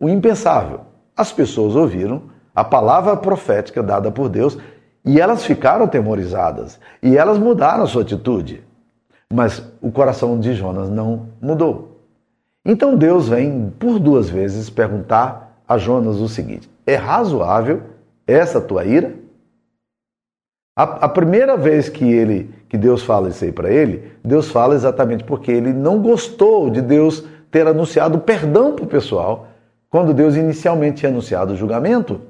o 0.01 0.09
impensável. 0.09 0.88
As 1.19 1.33
pessoas 1.33 1.75
ouviram 1.75 2.23
a 2.55 2.63
palavra 2.63 3.17
profética 3.17 3.83
dada 3.83 4.09
por 4.09 4.29
Deus 4.29 4.57
e 5.05 5.21
elas 5.21 5.45
ficaram 5.45 5.89
temorizadas 5.89 6.79
e 7.03 7.19
elas 7.19 7.37
mudaram 7.39 7.83
a 7.83 7.87
sua 7.89 8.03
atitude. 8.03 8.63
Mas 9.35 9.61
o 9.83 9.91
coração 9.91 10.39
de 10.39 10.55
Jonas 10.55 10.89
não 10.89 11.31
mudou. 11.43 12.03
Então 12.65 12.95
Deus 12.95 13.29
vem 13.29 13.69
por 13.81 13.99
duas 13.99 14.31
vezes 14.31 14.71
perguntar 14.71 15.61
a 15.67 15.77
Jonas 15.77 16.19
o 16.19 16.29
seguinte: 16.29 16.71
é 16.87 16.95
razoável 16.95 17.83
essa 18.25 18.61
tua 18.61 18.85
ira? 18.85 19.13
A, 20.79 20.85
a 21.07 21.09
primeira 21.09 21.57
vez 21.57 21.89
que 21.89 22.05
ele, 22.05 22.55
que 22.69 22.79
Deus 22.79 23.03
fala 23.03 23.29
isso 23.29 23.45
aí 23.45 23.51
para 23.51 23.73
ele, 23.73 24.13
Deus 24.25 24.53
fala 24.53 24.77
exatamente 24.77 25.25
porque 25.25 25.51
ele 25.51 25.73
não 25.73 26.01
gostou 26.01 26.71
de 26.71 26.81
Deus 26.81 27.25
ter 27.51 27.67
anunciado 27.67 28.21
perdão 28.21 28.77
para 28.77 28.85
o 28.85 28.89
pessoal 28.89 29.49
quando 29.91 30.15
Deus 30.15 30.37
inicialmente 30.37 30.99
tinha 30.99 31.11
anunciado 31.11 31.53
o 31.53 31.57
julgamento. 31.57 32.21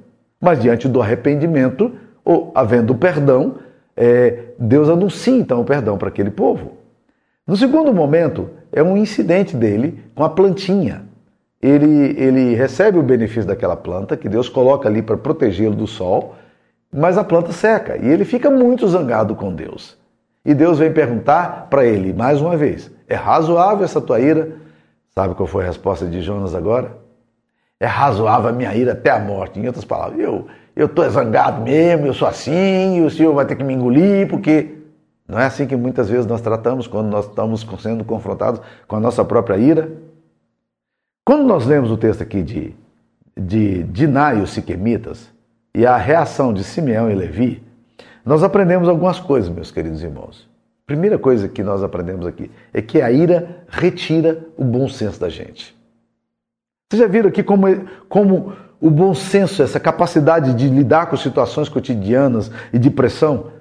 Mas 0.41 0.61
diante 0.61 0.89
do 0.89 1.03
arrependimento, 1.03 1.93
ou 2.25 2.53
havendo 2.55 2.95
perdão, 2.95 3.57
é, 3.97 4.45
Deus 4.59 4.89
anuncia 4.89 5.37
então 5.37 5.61
o 5.61 5.65
perdão 5.65 5.99
para 5.99 6.09
aquele 6.09 6.31
povo. 6.31 6.73
No 7.47 7.57
segundo 7.57 7.93
momento, 7.93 8.51
é 8.73 8.83
um 8.83 8.97
incidente 8.97 9.57
dele 9.57 10.03
com 10.15 10.23
a 10.23 10.29
plantinha. 10.29 11.03
Ele, 11.61 12.15
ele 12.17 12.55
recebe 12.55 12.99
o 12.99 13.03
benefício 13.03 13.47
daquela 13.47 13.75
planta 13.75 14.17
que 14.17 14.29
Deus 14.29 14.49
coloca 14.49 14.89
ali 14.89 15.03
para 15.03 15.17
protegê-lo 15.17 15.75
do 15.75 15.87
sol 15.87 16.37
mas 16.93 17.19
a 17.19 17.25
planta 17.25 17.53
seca 17.53 17.97
e 17.97 18.09
ele 18.09 18.25
fica 18.25 18.51
muito 18.51 18.87
zangado 18.89 19.35
com 19.35 19.53
Deus. 19.53 19.97
E 20.45 20.55
Deus 20.55 20.79
vem 20.79 20.93
perguntar 20.93 21.67
para 21.69 21.85
ele 21.85 22.13
mais 22.13 22.41
uma 22.41 22.57
vez: 22.57 22.91
é 23.07 23.15
razoável 23.15 23.85
essa 23.85 24.01
tua 24.01 24.21
ira? 24.21 24.57
Sabe 25.11 25.35
qual 25.35 25.47
foi 25.47 25.65
a 25.65 25.67
resposta 25.67 26.07
de 26.07 26.23
Jonas 26.23 26.55
agora? 26.55 26.97
É 27.81 27.87
razoável 27.87 28.51
a 28.51 28.53
minha 28.53 28.75
ira 28.75 28.93
até 28.93 29.11
a 29.11 29.19
morte. 29.19 29.61
Em 29.61 29.67
outras 29.67 29.85
palavras, 29.85 30.19
eu 30.19 30.47
eu 30.79 30.87
estou 30.87 31.11
zangado 31.11 31.61
mesmo, 31.61 32.07
eu 32.07 32.15
sou 32.15 32.29
assim, 32.29 32.99
e 32.99 33.01
o 33.01 33.11
Senhor 33.11 33.35
vai 33.35 33.45
ter 33.45 33.57
que 33.57 33.65
me 33.65 33.75
engolir, 33.75 34.29
porque 34.29 34.77
não 35.27 35.37
é 35.37 35.45
assim 35.45 35.67
que 35.67 35.75
muitas 35.75 36.09
vezes 36.09 36.25
nós 36.25 36.41
tratamos 36.41 36.87
quando 36.87 37.09
nós 37.09 37.27
estamos 37.27 37.67
sendo 37.81 38.05
confrontados 38.05 38.61
com 38.87 38.95
a 38.95 39.01
nossa 39.01 39.25
própria 39.25 39.57
ira. 39.57 39.91
Quando 41.27 41.43
nós 41.43 41.67
lemos 41.67 41.91
o 41.91 41.97
texto 41.97 42.23
aqui 42.23 42.45
de, 42.45 42.77
de 43.37 43.83
Diná 43.83 44.35
e 44.35 44.41
os 44.41 44.51
Siquemitas, 44.51 45.29
e 45.75 45.85
a 45.85 45.97
reação 45.97 46.55
de 46.55 46.63
Simeão 46.63 47.11
e 47.11 47.15
Levi, 47.15 47.61
nós 48.25 48.45
aprendemos 48.45 48.89
algumas 48.89 49.19
coisas, 49.19 49.51
meus 49.51 49.73
queridos 49.73 50.01
irmãos. 50.01 50.49
Primeira 50.87 51.19
coisa 51.19 51.49
que 51.49 51.65
nós 51.65 51.83
aprendemos 51.83 52.25
aqui 52.25 52.53
é 52.73 52.81
que 52.81 53.03
a 53.03 53.11
ira 53.11 53.65
retira 53.69 54.47
o 54.57 54.63
bom 54.63 54.89
senso 54.89 55.21
da 55.21 55.29
gente. 55.29 55.77
Vocês 56.89 57.03
já 57.03 57.07
viram 57.07 57.29
aqui 57.29 57.43
como, 57.43 57.67
como 58.09 58.57
o 58.81 58.91
bom 58.91 59.15
senso, 59.15 59.63
essa 59.63 59.79
capacidade 59.79 60.55
de 60.55 60.69
lidar 60.69 61.07
com 61.11 61.17
situações 61.17 61.69
cotidianas 61.69 62.51
e 62.73 62.79
de 62.79 62.91
pressão, 62.91 63.53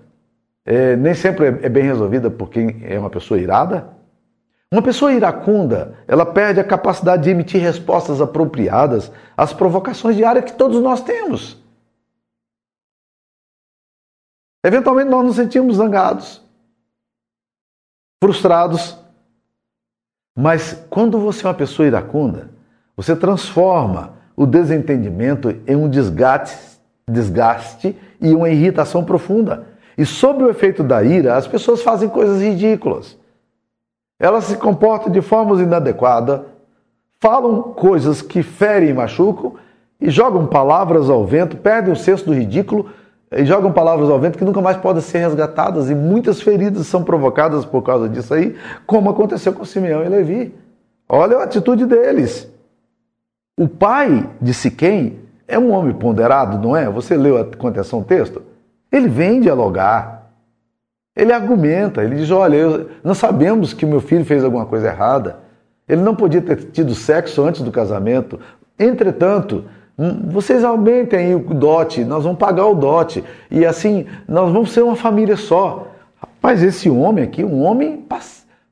é, 0.65 0.95
nem 0.95 1.13
sempre 1.13 1.45
é, 1.45 1.49
é 1.65 1.69
bem 1.69 1.83
resolvida 1.83 2.29
por 2.29 2.49
quem 2.49 2.81
é 2.83 2.97
uma 2.97 3.09
pessoa 3.09 3.39
irada? 3.39 3.89
Uma 4.71 4.81
pessoa 4.81 5.13
iracunda, 5.13 5.97
ela 6.07 6.25
perde 6.25 6.59
a 6.59 6.63
capacidade 6.63 7.23
de 7.23 7.29
emitir 7.29 7.61
respostas 7.61 8.21
apropriadas 8.21 9.11
às 9.35 9.53
provocações 9.53 10.15
diárias 10.15 10.45
que 10.45 10.57
todos 10.57 10.81
nós 10.81 11.01
temos. 11.01 11.57
Eventualmente 14.63 15.09
nós 15.09 15.25
nos 15.25 15.35
sentimos 15.37 15.77
zangados, 15.77 16.41
frustrados. 18.21 18.97
Mas 20.37 20.73
quando 20.89 21.19
você 21.19 21.45
é 21.45 21.49
uma 21.49 21.55
pessoa 21.55 21.87
iracunda, 21.87 22.56
você 22.97 23.15
transforma 23.15 24.13
o 24.35 24.47
desentendimento 24.47 25.55
em 25.67 25.75
um 25.75 25.87
desgaste, 25.87 26.79
desgaste 27.07 27.95
e 28.19 28.33
uma 28.33 28.49
irritação 28.49 29.03
profunda. 29.03 29.67
E 29.95 30.05
sob 30.05 30.43
o 30.43 30.49
efeito 30.49 30.83
da 30.83 31.03
ira, 31.03 31.35
as 31.35 31.47
pessoas 31.47 31.83
fazem 31.83 32.09
coisas 32.09 32.41
ridículas. 32.41 33.15
Elas 34.19 34.45
se 34.45 34.57
comportam 34.57 35.11
de 35.11 35.21
formas 35.21 35.59
inadequadas, 35.59 36.41
falam 37.19 37.61
coisas 37.61 38.21
que 38.21 38.41
ferem 38.41 38.89
e 38.89 38.93
machucam 38.93 39.53
e 40.01 40.09
jogam 40.09 40.47
palavras 40.47 41.09
ao 41.09 41.23
vento, 41.23 41.55
perdem 41.57 41.93
o 41.93 41.95
senso 41.95 42.25
do 42.25 42.33
ridículo 42.33 42.89
e 43.31 43.45
jogam 43.45 43.71
palavras 43.71 44.09
ao 44.09 44.19
vento 44.19 44.37
que 44.37 44.45
nunca 44.45 44.61
mais 44.61 44.77
podem 44.77 45.01
ser 45.01 45.19
resgatadas, 45.19 45.89
e 45.89 45.95
muitas 45.95 46.41
feridas 46.41 46.87
são 46.87 47.03
provocadas 47.03 47.65
por 47.65 47.81
causa 47.81 48.07
disso 48.07 48.33
aí, 48.33 48.55
como 48.85 49.09
aconteceu 49.09 49.53
com 49.53 49.65
Simeão 49.65 50.03
e 50.03 50.09
Levi. 50.09 50.55
Olha 51.09 51.37
a 51.37 51.43
atitude 51.43 51.85
deles. 51.85 52.49
O 53.57 53.67
pai 53.67 54.29
de 54.39 54.53
Siquém 54.53 55.19
é 55.47 55.57
um 55.57 55.71
homem 55.71 55.93
ponderado, 55.93 56.59
não 56.59 56.75
é? 56.75 56.89
Você 56.89 57.17
leu 57.17 57.43
com 57.57 57.67
atenção 57.67 57.99
o 57.99 58.03
texto? 58.03 58.41
Ele 58.91 59.07
vem 59.07 59.41
dialogar. 59.41 60.31
Ele 61.15 61.33
argumenta, 61.33 62.03
ele 62.03 62.15
diz: 62.15 62.29
Olha, 62.29 62.55
eu, 62.55 62.89
nós 63.03 63.17
sabemos 63.17 63.73
que 63.73 63.85
meu 63.85 63.99
filho 63.99 64.23
fez 64.23 64.43
alguma 64.43 64.65
coisa 64.65 64.87
errada. 64.87 65.39
Ele 65.87 66.01
não 66.01 66.15
podia 66.15 66.41
ter 66.41 66.57
tido 66.71 66.93
sexo 66.93 67.43
antes 67.43 67.61
do 67.61 67.71
casamento. 67.71 68.39
Entretanto, 68.77 69.65
Hum, 69.97 70.29
vocês 70.29 70.63
aumentem 70.63 71.19
aí 71.19 71.35
o 71.35 71.39
dote, 71.39 72.03
nós 72.05 72.23
vamos 72.23 72.37
pagar 72.37 72.67
o 72.67 72.75
dote. 72.75 73.23
E 73.49 73.65
assim, 73.65 74.05
nós 74.27 74.51
vamos 74.51 74.71
ser 74.71 74.83
uma 74.83 74.95
família 74.95 75.35
só. 75.35 75.87
Rapaz, 76.15 76.61
esse 76.61 76.89
homem 76.89 77.23
aqui, 77.23 77.43
um 77.43 77.63
homem 77.63 78.05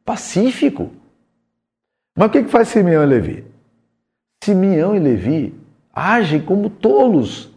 pacífico. 0.05 0.91
Mas 2.15 2.27
o 2.27 2.31
que, 2.31 2.43
que 2.43 2.49
faz 2.49 2.67
Simeão 2.67 3.03
e 3.03 3.07
Levi? 3.07 3.43
Simeão 4.43 4.95
e 4.95 4.99
Levi 4.99 5.53
agem 5.93 6.41
como 6.41 6.69
tolos. 6.69 7.51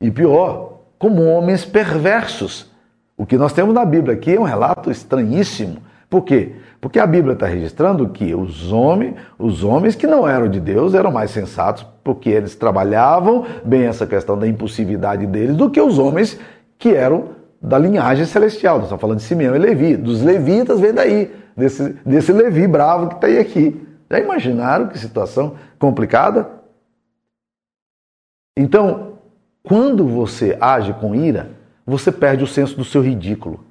E 0.00 0.10
pior, 0.10 0.80
como 0.98 1.24
homens 1.24 1.64
perversos. 1.64 2.70
O 3.16 3.26
que 3.26 3.36
nós 3.36 3.52
temos 3.52 3.74
na 3.74 3.84
Bíblia 3.84 4.14
aqui 4.14 4.36
é 4.36 4.40
um 4.40 4.44
relato 4.44 4.90
estranhíssimo. 4.90 5.78
Por 6.08 6.22
quê? 6.22 6.52
Porque 6.80 6.98
a 6.98 7.06
Bíblia 7.06 7.34
está 7.34 7.46
registrando 7.46 8.08
que 8.08 8.34
os 8.34 8.72
homens, 8.72 9.14
os 9.38 9.64
homens 9.64 9.96
que 9.96 10.06
não 10.06 10.26
eram 10.26 10.48
de 10.48 10.60
Deus 10.60 10.94
eram 10.94 11.10
mais 11.10 11.32
sensatos, 11.32 11.84
porque 12.04 12.30
eles 12.30 12.54
trabalhavam 12.54 13.44
bem 13.64 13.86
essa 13.86 14.06
questão 14.06 14.38
da 14.38 14.46
impulsividade 14.46 15.26
deles, 15.26 15.56
do 15.56 15.68
que 15.68 15.80
os 15.80 15.98
homens 15.98 16.38
que 16.78 16.94
eram 16.94 17.30
da 17.60 17.76
linhagem 17.76 18.24
celestial. 18.24 18.76
Nós 18.76 18.84
estamos 18.84 19.00
falando 19.00 19.18
de 19.18 19.24
Simeão 19.24 19.56
e 19.56 19.58
Levi. 19.58 19.96
Dos 19.96 20.22
levitas 20.22 20.78
vem 20.78 20.94
daí, 20.94 21.34
desse, 21.56 21.96
desse 22.06 22.32
Levi 22.32 22.66
bravo 22.68 23.08
que 23.08 23.14
está 23.16 23.26
aí 23.26 23.38
aqui. 23.38 23.87
Já 24.10 24.18
imaginaram 24.18 24.88
que 24.88 24.98
situação 24.98 25.56
complicada? 25.78 26.50
Então, 28.56 29.18
quando 29.62 30.06
você 30.06 30.56
age 30.60 30.92
com 30.94 31.14
ira, 31.14 31.50
você 31.86 32.10
perde 32.10 32.44
o 32.44 32.46
senso 32.46 32.76
do 32.76 32.84
seu 32.84 33.02
ridículo, 33.02 33.64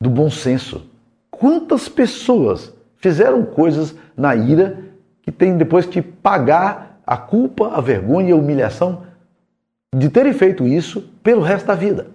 do 0.00 0.10
bom 0.10 0.30
senso. 0.30 0.86
Quantas 1.30 1.88
pessoas 1.88 2.72
fizeram 2.96 3.44
coisas 3.44 3.94
na 4.16 4.36
ira 4.36 4.84
que 5.22 5.32
tem 5.32 5.56
depois 5.56 5.86
que 5.86 6.02
pagar 6.02 7.00
a 7.06 7.16
culpa, 7.16 7.68
a 7.68 7.80
vergonha 7.80 8.30
e 8.30 8.32
a 8.32 8.36
humilhação 8.36 9.06
de 9.94 10.08
terem 10.08 10.32
feito 10.32 10.66
isso 10.66 11.02
pelo 11.22 11.42
resto 11.42 11.66
da 11.66 11.74
vida? 11.74 12.08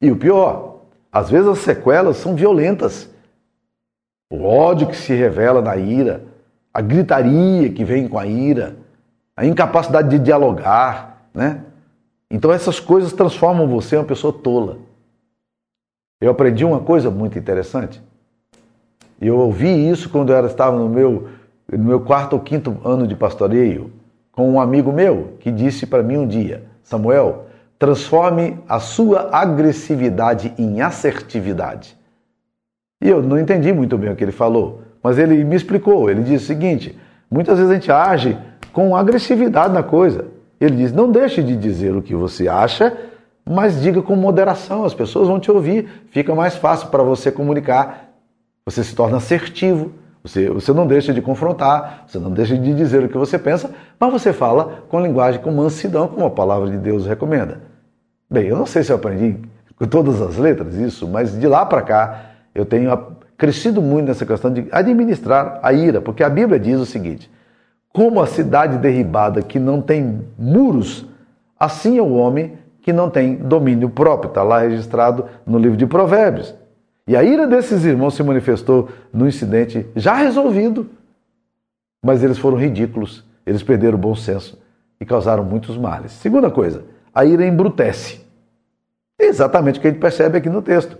E 0.00 0.10
o 0.10 0.16
pior, 0.16 0.80
às 1.12 1.30
vezes 1.30 1.46
as 1.46 1.58
sequelas 1.58 2.16
são 2.16 2.34
violentas. 2.34 3.11
O 4.32 4.46
ódio 4.46 4.86
que 4.86 4.96
se 4.96 5.12
revela 5.12 5.60
na 5.60 5.76
ira, 5.76 6.24
a 6.72 6.80
gritaria 6.80 7.68
que 7.68 7.84
vem 7.84 8.08
com 8.08 8.18
a 8.18 8.24
ira, 8.24 8.76
a 9.36 9.44
incapacidade 9.44 10.08
de 10.08 10.18
dialogar, 10.18 11.26
né? 11.34 11.60
Então 12.30 12.50
essas 12.50 12.80
coisas 12.80 13.12
transformam 13.12 13.68
você 13.68 13.94
em 13.94 13.98
uma 13.98 14.06
pessoa 14.06 14.32
tola. 14.32 14.78
Eu 16.18 16.30
aprendi 16.30 16.64
uma 16.64 16.80
coisa 16.80 17.10
muito 17.10 17.38
interessante. 17.38 18.02
Eu 19.20 19.36
ouvi 19.36 19.90
isso 19.90 20.08
quando 20.08 20.32
eu 20.32 20.46
estava 20.46 20.78
no 20.78 20.88
meu, 20.88 21.28
no 21.70 21.84
meu 21.84 22.00
quarto 22.00 22.32
ou 22.32 22.40
quinto 22.40 22.80
ano 22.86 23.06
de 23.06 23.14
pastoreio, 23.14 23.92
com 24.32 24.50
um 24.50 24.58
amigo 24.58 24.90
meu 24.90 25.34
que 25.40 25.50
disse 25.50 25.84
para 25.84 26.02
mim 26.02 26.16
um 26.16 26.26
dia: 26.26 26.64
Samuel, 26.82 27.48
transforme 27.78 28.58
a 28.66 28.80
sua 28.80 29.28
agressividade 29.30 30.54
em 30.56 30.80
assertividade. 30.80 32.00
E 33.02 33.08
eu 33.08 33.22
não 33.22 33.38
entendi 33.38 33.72
muito 33.72 33.98
bem 33.98 34.10
o 34.10 34.16
que 34.16 34.24
ele 34.24 34.32
falou, 34.32 34.80
mas 35.02 35.18
ele 35.18 35.44
me 35.44 35.56
explicou. 35.56 36.08
Ele 36.08 36.22
disse 36.22 36.44
o 36.44 36.46
seguinte: 36.46 36.98
muitas 37.30 37.58
vezes 37.58 37.70
a 37.70 37.74
gente 37.74 37.92
age 37.92 38.38
com 38.72 38.96
agressividade 38.96 39.74
na 39.74 39.82
coisa. 39.82 40.26
Ele 40.60 40.76
diz: 40.76 40.92
não 40.92 41.10
deixe 41.10 41.42
de 41.42 41.56
dizer 41.56 41.94
o 41.94 42.00
que 42.00 42.14
você 42.14 42.48
acha, 42.48 42.96
mas 43.44 43.82
diga 43.82 44.00
com 44.00 44.16
moderação, 44.16 44.84
as 44.84 44.94
pessoas 44.94 45.28
vão 45.28 45.40
te 45.40 45.50
ouvir, 45.50 45.88
fica 46.10 46.34
mais 46.34 46.56
fácil 46.56 46.88
para 46.88 47.02
você 47.02 47.30
comunicar 47.30 48.12
você 48.64 48.84
se 48.84 48.94
torna 48.94 49.16
assertivo, 49.16 49.92
você, 50.22 50.48
você 50.48 50.72
não 50.72 50.86
deixa 50.86 51.12
de 51.12 51.20
confrontar, 51.20 52.04
você 52.06 52.18
não 52.18 52.30
deixa 52.30 52.56
de 52.56 52.72
dizer 52.74 53.02
o 53.02 53.08
que 53.08 53.18
você 53.18 53.38
pensa, 53.38 53.74
mas 53.98 54.12
você 54.12 54.32
fala 54.32 54.84
com 54.88 55.00
linguagem 55.00 55.40
com 55.40 55.50
mansidão, 55.50 56.06
como 56.06 56.24
a 56.24 56.30
palavra 56.30 56.70
de 56.70 56.78
Deus 56.78 57.06
recomenda. 57.06 57.60
Bem, 58.30 58.46
eu 58.46 58.56
não 58.56 58.66
sei 58.66 58.84
se 58.84 58.92
eu 58.92 58.96
aprendi 58.96 59.36
com 59.76 59.86
todas 59.86 60.22
as 60.22 60.36
letras, 60.36 60.76
isso, 60.76 61.08
mas 61.08 61.38
de 61.38 61.46
lá 61.48 61.66
para 61.66 61.82
cá 61.82 62.31
eu 62.54 62.64
tenho 62.64 62.90
crescido 63.36 63.82
muito 63.82 64.06
nessa 64.06 64.26
questão 64.26 64.52
de 64.52 64.68
administrar 64.70 65.60
a 65.62 65.72
ira, 65.72 66.00
porque 66.00 66.22
a 66.22 66.28
Bíblia 66.28 66.58
diz 66.58 66.78
o 66.78 66.86
seguinte: 66.86 67.30
como 67.92 68.20
a 68.20 68.26
cidade 68.26 68.78
derribada 68.78 69.42
que 69.42 69.58
não 69.58 69.82
tem 69.82 70.22
muros, 70.38 71.06
assim 71.58 71.98
é 71.98 72.02
o 72.02 72.12
homem 72.12 72.58
que 72.80 72.92
não 72.92 73.10
tem 73.10 73.36
domínio 73.36 73.88
próprio. 73.88 74.28
Está 74.28 74.42
lá 74.42 74.60
registrado 74.60 75.26
no 75.46 75.58
livro 75.58 75.76
de 75.76 75.86
Provérbios. 75.86 76.54
E 77.06 77.16
a 77.16 77.22
ira 77.22 77.46
desses 77.46 77.84
irmãos 77.84 78.14
se 78.14 78.22
manifestou 78.22 78.88
no 79.12 79.28
incidente 79.28 79.86
já 79.94 80.14
resolvido. 80.14 80.88
Mas 82.04 82.22
eles 82.22 82.38
foram 82.38 82.56
ridículos, 82.56 83.24
eles 83.46 83.62
perderam 83.62 83.96
o 83.96 84.00
bom 84.00 84.14
senso 84.14 84.60
e 85.00 85.04
causaram 85.04 85.44
muitos 85.44 85.76
males. 85.76 86.12
Segunda 86.12 86.50
coisa, 86.50 86.84
a 87.14 87.24
ira 87.24 87.46
embrutece. 87.46 88.20
É 89.18 89.26
exatamente 89.26 89.78
o 89.78 89.82
que 89.82 89.88
a 89.88 89.90
gente 89.90 90.00
percebe 90.00 90.38
aqui 90.38 90.48
no 90.48 90.62
texto. 90.62 90.98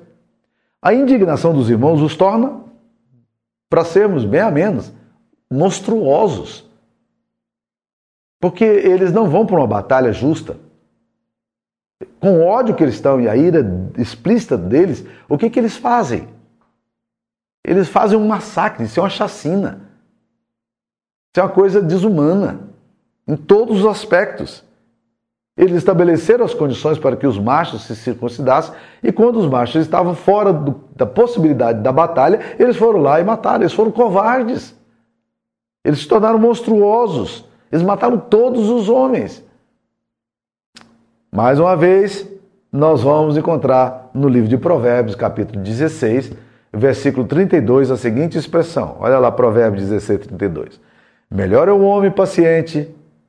A 0.83 0.93
indignação 0.93 1.55
dos 1.55 1.71
irmãos 1.71 2.03
os 2.03 2.17
torna, 2.17 2.61
para 3.71 3.85
sermos 3.85 4.25
bem 4.25 4.41
a 4.41 4.51
menos, 4.51 4.93
monstruosos. 5.49 6.69
Porque 8.41 8.65
eles 8.65 9.13
não 9.13 9.31
vão 9.31 9.47
para 9.47 9.57
uma 9.57 9.67
batalha 9.67 10.13
justa. 10.13 10.59
Com 12.19 12.41
o 12.41 12.45
ódio 12.45 12.75
que 12.75 12.83
eles 12.83 12.97
estão 12.97 13.21
e 13.21 13.29
a 13.29 13.37
ira 13.37 13.65
explícita 13.97 14.59
deles, 14.59 15.07
o 15.29 15.39
que, 15.39 15.49
que 15.49 15.61
eles 15.61 15.77
fazem? 15.77 16.29
Eles 17.65 17.89
fazem 17.89 18.19
um 18.19 18.27
massacre, 18.27 18.85
isso 18.85 18.99
é 18.99 19.03
uma 19.05 19.09
chacina. 19.09 19.89
Isso 21.31 21.41
é 21.41 21.43
uma 21.43 21.49
coisa 21.49 21.81
desumana, 21.81 22.69
em 23.27 23.37
todos 23.37 23.81
os 23.81 23.87
aspectos. 23.87 24.65
Eles 25.57 25.77
estabeleceram 25.77 26.45
as 26.45 26.55
condições 26.55 26.99
para 26.99 27.15
que 27.15 27.27
os 27.27 27.39
machos 27.39 27.83
se 27.83 27.95
circuncidassem, 27.95 28.75
e 29.03 29.13
quando 29.13 29.39
os 29.39 29.47
machos 29.47 29.83
estavam 29.83 30.15
fora 30.15 30.53
do, 30.53 30.83
da 30.97 31.05
possibilidade 31.05 31.81
da 31.81 31.93
batalha, 31.93 32.41
eles 32.59 32.77
foram 32.77 33.01
lá 33.01 33.21
e 33.21 33.25
mataram. 33.25 33.63
Eles 33.63 33.75
foram 33.75 33.91
covardes. 33.91 34.75
Eles 35.85 36.01
se 36.01 36.09
tornaram 36.09 36.39
monstruosos. 36.39 37.45
Eles 37.71 37.85
mataram 37.85 38.17
todos 38.19 38.71
os 38.71 38.89
homens. 38.89 39.45
Mais 41.31 41.59
uma 41.59 41.77
vez, 41.77 42.27
nós 42.71 43.03
vamos 43.03 43.37
encontrar 43.37 44.11
no 44.15 44.29
livro 44.29 44.49
de 44.49 44.57
Provérbios, 44.57 45.15
capítulo 45.15 45.63
16, 45.63 46.33
versículo 46.73 47.27
32, 47.27 47.91
a 47.91 47.97
seguinte 47.99 48.39
expressão. 48.39 48.97
Olha 49.01 49.19
lá, 49.19 49.31
Provérbios 49.31 49.89
16, 49.89 50.21
32. 50.21 50.81
Melhor 51.31 51.69
é 51.69 51.73
o 51.73 51.83
homem 51.83 52.11
paciente 52.11 52.89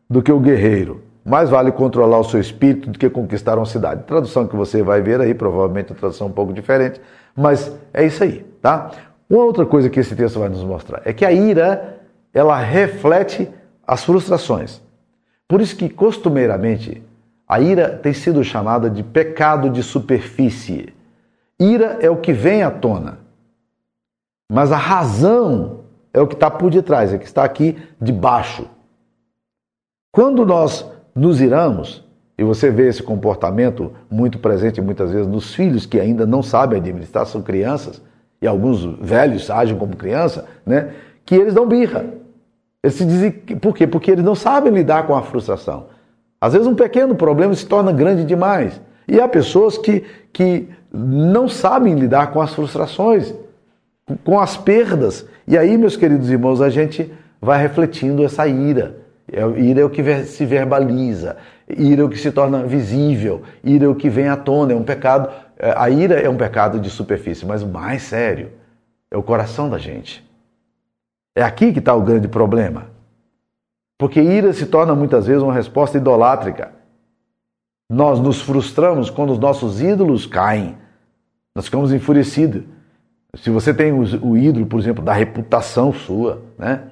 do 0.09 0.21
que 0.21 0.31
o 0.31 0.39
guerreiro 0.39 1.01
mais 1.25 1.49
vale 1.49 1.71
controlar 1.71 2.19
o 2.19 2.23
seu 2.23 2.39
espírito 2.39 2.89
do 2.89 2.99
que 2.99 3.09
conquistar 3.09 3.57
uma 3.57 3.65
cidade. 3.65 4.03
Tradução 4.03 4.47
que 4.47 4.55
você 4.55 4.83
vai 4.83 5.01
ver 5.01 5.21
aí, 5.21 5.33
provavelmente 5.33 5.93
a 5.93 5.95
tradução 5.95 6.27
um 6.27 6.31
pouco 6.31 6.53
diferente, 6.53 6.99
mas 7.35 7.71
é 7.93 8.05
isso 8.05 8.23
aí, 8.23 8.45
tá? 8.61 8.91
Uma 9.29 9.43
outra 9.45 9.65
coisa 9.65 9.89
que 9.89 9.99
esse 9.99 10.15
texto 10.15 10.39
vai 10.39 10.49
nos 10.49 10.63
mostrar 10.63 11.01
é 11.05 11.13
que 11.13 11.25
a 11.25 11.31
ira, 11.31 12.01
ela 12.33 12.57
reflete 12.57 13.49
as 13.87 14.03
frustrações. 14.03 14.81
Por 15.47 15.61
isso 15.61 15.75
que 15.75 15.89
costumeiramente 15.89 17.01
a 17.47 17.59
ira 17.59 17.89
tem 17.89 18.13
sido 18.13 18.43
chamada 18.43 18.89
de 18.89 19.03
pecado 19.03 19.69
de 19.69 19.81
superfície. 19.81 20.93
Ira 21.59 21.97
é 22.01 22.09
o 22.09 22.17
que 22.17 22.33
vem 22.33 22.63
à 22.63 22.71
tona. 22.71 23.19
Mas 24.51 24.71
a 24.71 24.77
razão 24.77 25.79
é 26.13 26.21
o 26.21 26.27
que 26.27 26.35
está 26.35 26.49
por 26.49 26.69
detrás, 26.69 27.11
é 27.11 27.15
o 27.15 27.19
que 27.19 27.25
está 27.25 27.43
aqui 27.43 27.77
debaixo. 27.99 28.67
Quando 30.11 30.45
nós 30.45 30.92
nos 31.15 31.41
iramos, 31.41 32.03
e 32.38 32.43
você 32.43 32.72
vê 32.72 32.88
esse 32.88 33.03
comportamento 33.03 33.91
muito 34.10 34.39
presente 34.39 34.82
muitas 34.82 35.12
vezes 35.12 35.27
nos 35.27 35.53
filhos 35.53 35.86
que 35.86 36.00
ainda 36.00 36.25
não 36.25 36.41
sabem 36.41 36.79
administrar, 36.79 37.25
são 37.25 37.41
crianças, 37.41 38.01
e 38.41 38.48
alguns 38.48 38.84
velhos 39.00 39.50
agem 39.50 39.77
como 39.77 39.96
criança, 39.96 40.46
né? 40.65 40.91
que 41.25 41.36
eles 41.36 41.53
dão 41.53 41.67
birra. 41.67 42.05
Eles 42.84 42.96
se 42.96 43.05
dizem, 43.05 43.32
por 43.32 43.74
quê? 43.74 43.88
Porque 43.88 44.12
eles 44.12 44.25
não 44.25 44.36
sabem 44.36 44.73
lidar 44.73 45.08
com 45.08 45.15
a 45.15 45.21
frustração. 45.21 45.86
Às 46.41 46.52
vezes 46.52 46.67
um 46.67 46.76
pequeno 46.76 47.15
problema 47.15 47.54
se 47.54 47.65
torna 47.65 47.93
grande 47.93 48.26
demais. 48.26 48.82
E 49.08 49.21
há 49.21 49.28
pessoas 49.28 49.78
que, 49.78 50.04
que 50.34 50.67
não 50.91 51.47
sabem 51.47 51.95
lidar 51.95 52.32
com 52.32 52.41
as 52.41 52.54
frustrações, 52.54 53.34
com 54.26 54.38
as 54.39 54.58
perdas. 54.58 55.26
E 55.47 55.58
aí, 55.58 55.78
meus 55.78 55.95
queridos 55.95 56.30
irmãos, 56.30 56.62
a 56.62 56.69
gente 56.69 57.12
vai 57.41 57.62
refletindo 57.62 58.26
essa 58.26 58.45
ira. 58.45 59.02
É 59.34 59.41
ira 59.60 59.82
é 59.82 59.84
o 59.84 59.89
que 59.89 60.04
se 60.26 60.46
verbaliza, 60.46 61.38
ira 61.67 62.04
é 62.04 62.06
o 62.06 62.10
que 62.10 62.19
se 62.19 62.32
torna 62.32 62.63
visível, 62.63 63.41
ira 63.63 63.86
é 63.86 63.88
o 63.88 63.96
que 63.96 64.08
vem 64.08 64.28
à 64.28 64.38
tona, 64.38 64.74
é 64.74 64.76
um 64.76 64.84
pecado. 64.84 65.28
É, 65.58 65.74
a 65.76 65.89
ira 65.89 66.19
é 66.19 66.30
um 66.30 66.38
pecado 66.38 66.80
de 66.80 66.88
superfície, 66.91 67.43
mas 67.43 67.63
o 67.63 67.67
mais 67.67 68.04
sério 68.04 68.52
é 69.10 69.17
o 69.17 69.24
coração 69.24 69.67
da 69.67 69.80
gente. 69.80 70.24
É 71.36 71.41
aqui 71.41 71.74
que 71.74 71.80
está 71.80 71.96
o 71.96 72.02
grande 72.04 72.28
problema. 72.28 72.91
Porque 73.98 74.22
ira 74.22 74.54
se 74.54 74.67
torna 74.67 74.93
muitas 74.93 75.26
vezes 75.26 75.41
uma 75.41 75.54
resposta 75.54 75.98
idolátrica. 75.98 76.72
Nós 77.89 78.19
nos 78.19 78.39
frustramos 78.39 79.10
quando 79.10 79.32
os 79.32 79.39
nossos 79.39 79.82
ídolos 79.82 80.28
caem. 80.28 80.78
Nós 81.56 81.65
ficamos 81.65 81.91
enfurecidos. 81.91 82.63
Se 83.36 83.50
você 83.50 83.74
tem 83.74 83.91
o 83.91 84.38
ídolo, 84.38 84.67
por 84.67 84.80
exemplo, 84.80 85.04
da 85.04 85.13
reputação 85.13 85.91
sua, 85.91 86.43
né? 86.58 86.91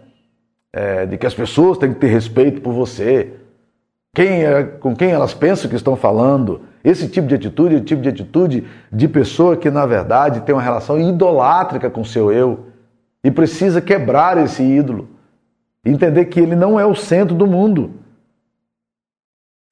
É, 0.73 1.05
de 1.05 1.17
que 1.17 1.25
as 1.25 1.33
pessoas 1.33 1.77
têm 1.77 1.93
que 1.93 1.99
ter 1.99 2.07
respeito 2.07 2.61
por 2.61 2.73
você, 2.73 3.33
quem 4.13 4.43
é, 4.43 4.63
com 4.63 4.95
quem 4.95 5.11
elas 5.11 5.33
pensam 5.33 5.69
que 5.69 5.75
estão 5.75 5.95
falando. 5.95 6.61
Esse 6.83 7.07
tipo 7.07 7.27
de 7.27 7.35
atitude 7.35 7.75
é 7.75 7.77
o 7.77 7.83
tipo 7.83 8.01
de 8.01 8.09
atitude 8.09 8.67
de 8.91 9.07
pessoa 9.07 9.55
que, 9.55 9.69
na 9.69 9.85
verdade, 9.85 10.41
tem 10.41 10.53
uma 10.53 10.61
relação 10.61 10.99
idolátrica 10.99 11.89
com 11.89 12.03
seu 12.03 12.31
eu 12.31 12.67
e 13.23 13.29
precisa 13.29 13.79
quebrar 13.79 14.37
esse 14.37 14.63
ídolo. 14.63 15.07
Entender 15.85 16.25
que 16.25 16.39
ele 16.39 16.55
não 16.55 16.79
é 16.79 16.85
o 16.85 16.95
centro 16.95 17.35
do 17.35 17.47
mundo. 17.47 17.91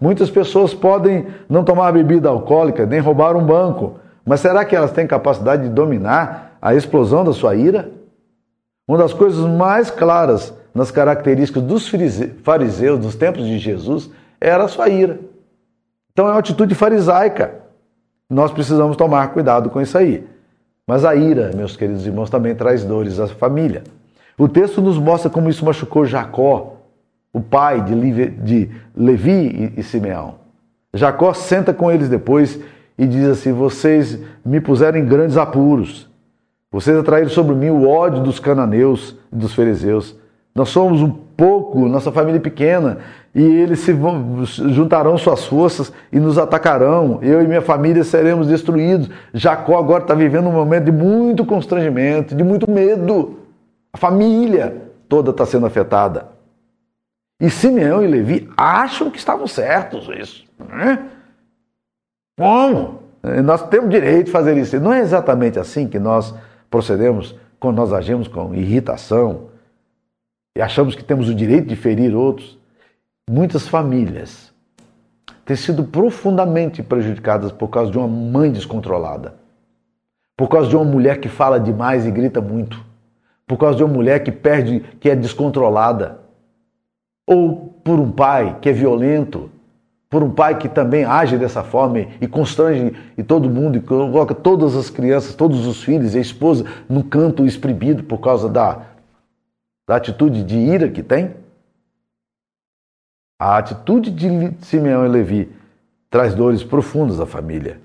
Muitas 0.01 0.29
pessoas 0.29 0.73
podem 0.73 1.27
não 1.49 1.63
tomar 1.63 1.91
bebida 1.91 2.29
alcoólica, 2.29 2.85
nem 2.85 2.99
roubar 2.99 3.35
um 3.35 3.45
banco, 3.45 3.99
mas 4.25 4.39
será 4.39 4.63
que 4.63 4.75
elas 4.75 4.91
têm 4.91 5.05
capacidade 5.05 5.63
de 5.63 5.69
dominar 5.69 6.57
a 6.61 6.73
explosão 6.73 7.23
da 7.25 7.33
sua 7.33 7.55
ira? 7.55 7.91
Uma 8.87 8.97
das 8.97 9.13
coisas 9.13 9.45
mais 9.45 9.91
claras 9.91 10.53
nas 10.73 10.91
características 10.91 11.63
dos 11.63 11.89
fariseus 12.43 12.99
dos 12.99 13.15
tempos 13.15 13.45
de 13.45 13.57
Jesus 13.57 14.09
era 14.39 14.63
a 14.63 14.67
sua 14.67 14.89
ira. 14.89 15.19
Então 16.11 16.27
é 16.27 16.31
uma 16.31 16.39
atitude 16.39 16.75
farisaica. 16.75 17.55
Nós 18.29 18.51
precisamos 18.51 18.95
tomar 18.95 19.31
cuidado 19.33 19.69
com 19.69 19.81
isso 19.81 19.97
aí. 19.97 20.27
Mas 20.85 21.05
a 21.05 21.15
ira, 21.15 21.51
meus 21.55 21.75
queridos 21.75 22.05
irmãos, 22.05 22.29
também 22.29 22.55
traz 22.55 22.83
dores 22.83 23.19
à 23.19 23.27
família. 23.27 23.83
O 24.37 24.47
texto 24.47 24.81
nos 24.81 24.97
mostra 24.97 25.29
como 25.29 25.49
isso 25.49 25.65
machucou 25.65 26.05
Jacó, 26.05 26.77
o 27.33 27.41
pai 27.41 27.81
de 27.81 27.93
Levi 28.95 29.73
e 29.77 29.83
Simeão. 29.83 30.35
Jacó 30.93 31.33
senta 31.33 31.73
com 31.73 31.91
eles 31.91 32.09
depois 32.09 32.59
e 32.97 33.05
diz 33.05 33.27
assim: 33.27 33.51
Vocês 33.51 34.19
me 34.43 34.59
puseram 34.59 34.97
em 34.97 35.05
grandes 35.05 35.37
apuros. 35.37 36.09
Vocês 36.71 36.97
atraíram 36.97 37.29
sobre 37.29 37.55
mim 37.55 37.69
o 37.69 37.87
ódio 37.87 38.21
dos 38.21 38.39
cananeus 38.39 39.15
e 39.31 39.35
dos 39.35 39.53
fariseus. 39.53 40.15
Nós 40.59 40.67
somos 40.71 41.01
um 41.01 41.09
pouco, 41.09 41.87
nossa 41.87 42.11
família 42.11 42.37
é 42.37 42.41
pequena, 42.41 42.97
e 43.33 43.41
eles 43.41 43.79
se 43.79 43.93
vão, 43.93 44.43
juntarão 44.43 45.17
suas 45.17 45.45
forças 45.45 45.89
e 46.11 46.19
nos 46.19 46.37
atacarão. 46.37 47.19
Eu 47.21 47.41
e 47.41 47.47
minha 47.47 47.61
família 47.61 48.03
seremos 48.03 48.45
destruídos. 48.45 49.09
Jacó 49.33 49.77
agora 49.77 50.03
está 50.03 50.13
vivendo 50.13 50.49
um 50.49 50.51
momento 50.51 50.83
de 50.83 50.91
muito 50.91 51.45
constrangimento, 51.45 52.35
de 52.35 52.43
muito 52.43 52.69
medo. 52.69 53.39
A 53.93 53.97
família 53.97 54.91
toda 55.07 55.31
está 55.31 55.45
sendo 55.45 55.65
afetada. 55.65 56.27
E 57.39 57.49
Simeão 57.49 58.03
e 58.03 58.07
Levi 58.07 58.49
acham 58.57 59.09
que 59.09 59.17
estavam 59.17 59.47
certos 59.47 60.09
isso. 60.09 60.43
Né? 60.59 60.99
Como? 62.37 62.99
Nós 63.45 63.65
temos 63.69 63.89
direito 63.89 64.25
de 64.25 64.31
fazer 64.33 64.57
isso. 64.57 64.77
Não 64.81 64.91
é 64.91 64.99
exatamente 64.99 65.57
assim 65.57 65.87
que 65.87 65.99
nós 65.99 66.35
procedemos 66.69 67.33
quando 67.61 67.77
nós 67.77 67.93
agimos 67.93 68.27
com 68.27 68.53
irritação, 68.53 69.47
e 70.55 70.61
achamos 70.61 70.95
que 70.95 71.03
temos 71.03 71.29
o 71.29 71.35
direito 71.35 71.67
de 71.67 71.75
ferir 71.75 72.15
outros, 72.15 72.57
muitas 73.29 73.67
famílias 73.67 74.53
têm 75.45 75.55
sido 75.55 75.83
profundamente 75.83 76.83
prejudicadas 76.83 77.51
por 77.51 77.69
causa 77.69 77.91
de 77.91 77.97
uma 77.97 78.07
mãe 78.07 78.51
descontrolada, 78.51 79.35
por 80.37 80.47
causa 80.47 80.69
de 80.69 80.75
uma 80.75 80.85
mulher 80.85 81.19
que 81.19 81.29
fala 81.29 81.59
demais 81.59 82.05
e 82.05 82.11
grita 82.11 82.41
muito, 82.41 82.83
por 83.47 83.57
causa 83.57 83.77
de 83.77 83.83
uma 83.83 83.93
mulher 83.93 84.23
que 84.23 84.31
perde, 84.31 84.81
que 84.99 85.09
é 85.09 85.15
descontrolada, 85.15 86.19
ou 87.25 87.79
por 87.83 87.99
um 87.99 88.11
pai 88.11 88.57
que 88.61 88.69
é 88.69 88.73
violento, 88.73 89.49
por 90.09 90.23
um 90.23 90.31
pai 90.31 90.57
que 90.57 90.67
também 90.67 91.03
age 91.03 91.37
dessa 91.37 91.63
forma 91.63 91.99
e 92.19 92.27
constrange 92.27 92.93
e 93.15 93.21
todo 93.21 93.49
mundo 93.49 93.77
e 93.77 93.81
coloca 93.81 94.33
todas 94.33 94.75
as 94.75 94.89
crianças, 94.89 95.35
todos 95.35 95.67
os 95.67 95.83
filhos 95.83 96.15
e 96.15 96.17
a 96.17 96.21
esposa 96.21 96.65
no 96.89 97.03
canto 97.03 97.45
exprimido 97.45 98.03
por 98.03 98.19
causa 98.19 98.49
da 98.49 98.81
da 99.89 99.95
atitude 99.95 100.43
de 100.43 100.55
ira 100.55 100.87
que 100.87 101.01
tem? 101.01 101.33
A 103.39 103.57
atitude 103.57 104.11
de 104.11 104.53
Simeão 104.63 105.03
e 105.03 105.09
Levi 105.09 105.51
traz 106.11 106.35
dores 106.35 106.63
profundas 106.63 107.19
à 107.19 107.25
família. 107.25 107.81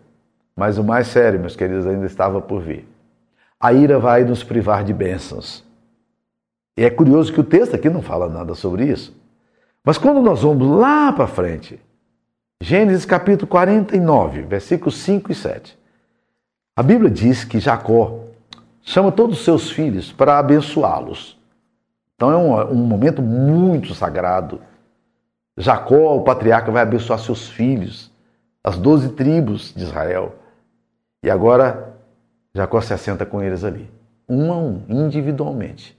Mas 0.54 0.76
o 0.76 0.84
mais 0.84 1.06
sério, 1.06 1.40
meus 1.40 1.56
queridos, 1.56 1.86
ainda 1.86 2.04
estava 2.04 2.42
por 2.42 2.60
vir. 2.60 2.86
A 3.58 3.72
ira 3.72 3.98
vai 3.98 4.22
nos 4.22 4.44
privar 4.44 4.84
de 4.84 4.92
bênçãos. 4.92 5.64
E 6.76 6.84
é 6.84 6.90
curioso 6.90 7.32
que 7.32 7.40
o 7.40 7.44
texto 7.44 7.74
aqui 7.74 7.88
não 7.88 8.02
fala 8.02 8.28
nada 8.28 8.54
sobre 8.54 8.84
isso. 8.84 9.18
Mas 9.82 9.96
quando 9.96 10.20
nós 10.20 10.42
vamos 10.42 10.78
lá 10.78 11.10
para 11.10 11.26
frente, 11.26 11.80
Gênesis 12.60 13.06
capítulo 13.06 13.46
49, 13.46 14.42
versículos 14.42 14.98
5 14.98 15.32
e 15.32 15.34
7, 15.34 15.78
a 16.76 16.82
Bíblia 16.82 17.10
diz 17.10 17.44
que 17.44 17.58
Jacó 17.58 18.26
chama 18.82 19.10
todos 19.10 19.38
os 19.38 19.44
seus 19.46 19.70
filhos 19.70 20.12
para 20.12 20.38
abençoá-los. 20.38 21.42
Então 22.24 22.32
é 22.32 22.36
um, 22.38 22.72
um 22.72 22.86
momento 22.86 23.20
muito 23.20 23.94
sagrado. 23.94 24.62
Jacó, 25.58 26.16
o 26.16 26.22
patriarca, 26.22 26.72
vai 26.72 26.82
abençoar 26.82 27.18
seus 27.18 27.50
filhos, 27.50 28.10
as 28.62 28.78
doze 28.78 29.10
tribos 29.10 29.74
de 29.74 29.82
Israel. 29.82 30.34
E 31.22 31.30
agora 31.30 31.94
Jacó 32.54 32.80
se 32.80 32.94
assenta 32.94 33.26
com 33.26 33.42
eles 33.42 33.62
ali, 33.62 33.90
um 34.26 34.50
a 34.50 34.56
um, 34.56 34.82
individualmente. 34.88 35.98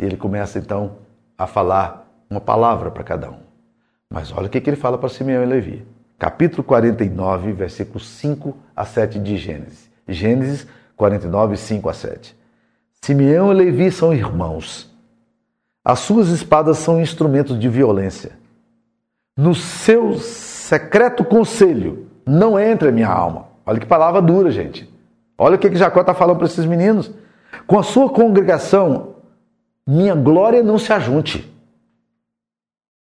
E 0.00 0.04
ele 0.04 0.16
começa 0.16 0.58
então 0.58 0.96
a 1.38 1.46
falar 1.46 2.12
uma 2.28 2.40
palavra 2.40 2.90
para 2.90 3.04
cada 3.04 3.30
um. 3.30 3.38
Mas 4.10 4.32
olha 4.32 4.46
o 4.46 4.50
que, 4.50 4.60
que 4.60 4.68
ele 4.68 4.76
fala 4.76 4.98
para 4.98 5.08
Simeão 5.08 5.44
e 5.44 5.46
Levi. 5.46 5.86
Capítulo 6.18 6.64
49, 6.64 7.52
versículos 7.52 8.08
5 8.08 8.56
a 8.74 8.84
7 8.84 9.20
de 9.20 9.36
Gênesis. 9.36 9.88
Gênesis 10.08 10.66
49, 10.96 11.56
5 11.56 11.88
a 11.88 11.92
7. 11.94 12.36
Simeão 13.00 13.52
e 13.52 13.54
Levi 13.54 13.92
são 13.92 14.12
irmãos. 14.12 14.92
As 15.84 15.98
suas 15.98 16.28
espadas 16.28 16.78
são 16.78 17.00
instrumentos 17.00 17.58
de 17.58 17.68
violência. 17.68 18.32
No 19.36 19.54
seu 19.54 20.14
secreto 20.14 21.24
conselho 21.24 22.06
não 22.24 22.58
entra 22.58 22.88
a 22.88 22.92
minha 22.92 23.08
alma. 23.08 23.48
Olha 23.66 23.78
que 23.78 23.86
palavra 23.86 24.22
dura, 24.22 24.50
gente. 24.50 24.88
Olha 25.36 25.56
o 25.56 25.58
que, 25.58 25.68
que 25.68 25.76
Jacó 25.76 26.00
está 26.00 26.14
falando 26.14 26.38
para 26.38 26.46
esses 26.46 26.64
meninos. 26.64 27.10
Com 27.66 27.78
a 27.78 27.82
sua 27.82 28.08
congregação, 28.08 29.16
minha 29.86 30.14
glória 30.14 30.62
não 30.62 30.78
se 30.78 30.92
ajunte. 30.92 31.52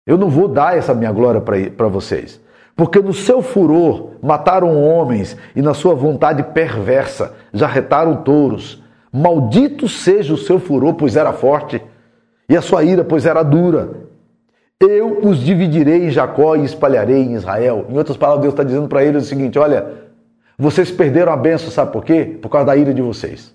Eu 0.07 0.17
não 0.17 0.31
vou 0.31 0.49
dar 0.49 0.77
essa 0.77 0.95
minha 0.95 1.13
glória 1.13 1.41
para 1.41 1.89
vocês. 1.89 2.41
Porque 2.75 3.01
no 3.01 3.13
seu 3.13 3.43
furor 3.43 4.13
mataram 4.23 4.83
homens 4.83 5.37
e 5.55 5.61
na 5.61 5.75
sua 5.75 5.95
vontade 5.95 6.43
perversa 6.43 7.35
jarretaram 7.53 8.23
touros. 8.23 8.83
Maldito 9.13 9.87
seja 9.89 10.33
o 10.33 10.39
seu 10.39 10.59
furor, 10.59 10.95
pois 10.95 11.17
era 11.17 11.33
forte, 11.33 11.83
e 12.51 12.57
a 12.57 12.61
sua 12.61 12.83
ira, 12.83 13.05
pois 13.05 13.25
era 13.25 13.45
dura. 13.45 14.09
Eu 14.81 15.21
os 15.21 15.39
dividirei 15.39 16.07
em 16.07 16.11
Jacó 16.11 16.57
e 16.57 16.65
espalharei 16.65 17.23
em 17.23 17.35
Israel. 17.35 17.87
Em 17.89 17.97
outras 17.97 18.17
palavras, 18.17 18.43
Deus 18.43 18.55
está 18.55 18.65
dizendo 18.65 18.89
para 18.89 19.05
eles 19.05 19.23
o 19.23 19.27
seguinte: 19.27 19.57
olha, 19.57 20.11
vocês 20.59 20.91
perderam 20.91 21.33
a 21.33 21.37
benção, 21.37 21.71
sabe 21.71 21.93
por 21.93 22.05
quê? 22.05 22.39
Por 22.43 22.49
causa 22.49 22.67
da 22.67 22.77
ira 22.77 22.93
de 22.93 23.01
vocês. 23.01 23.55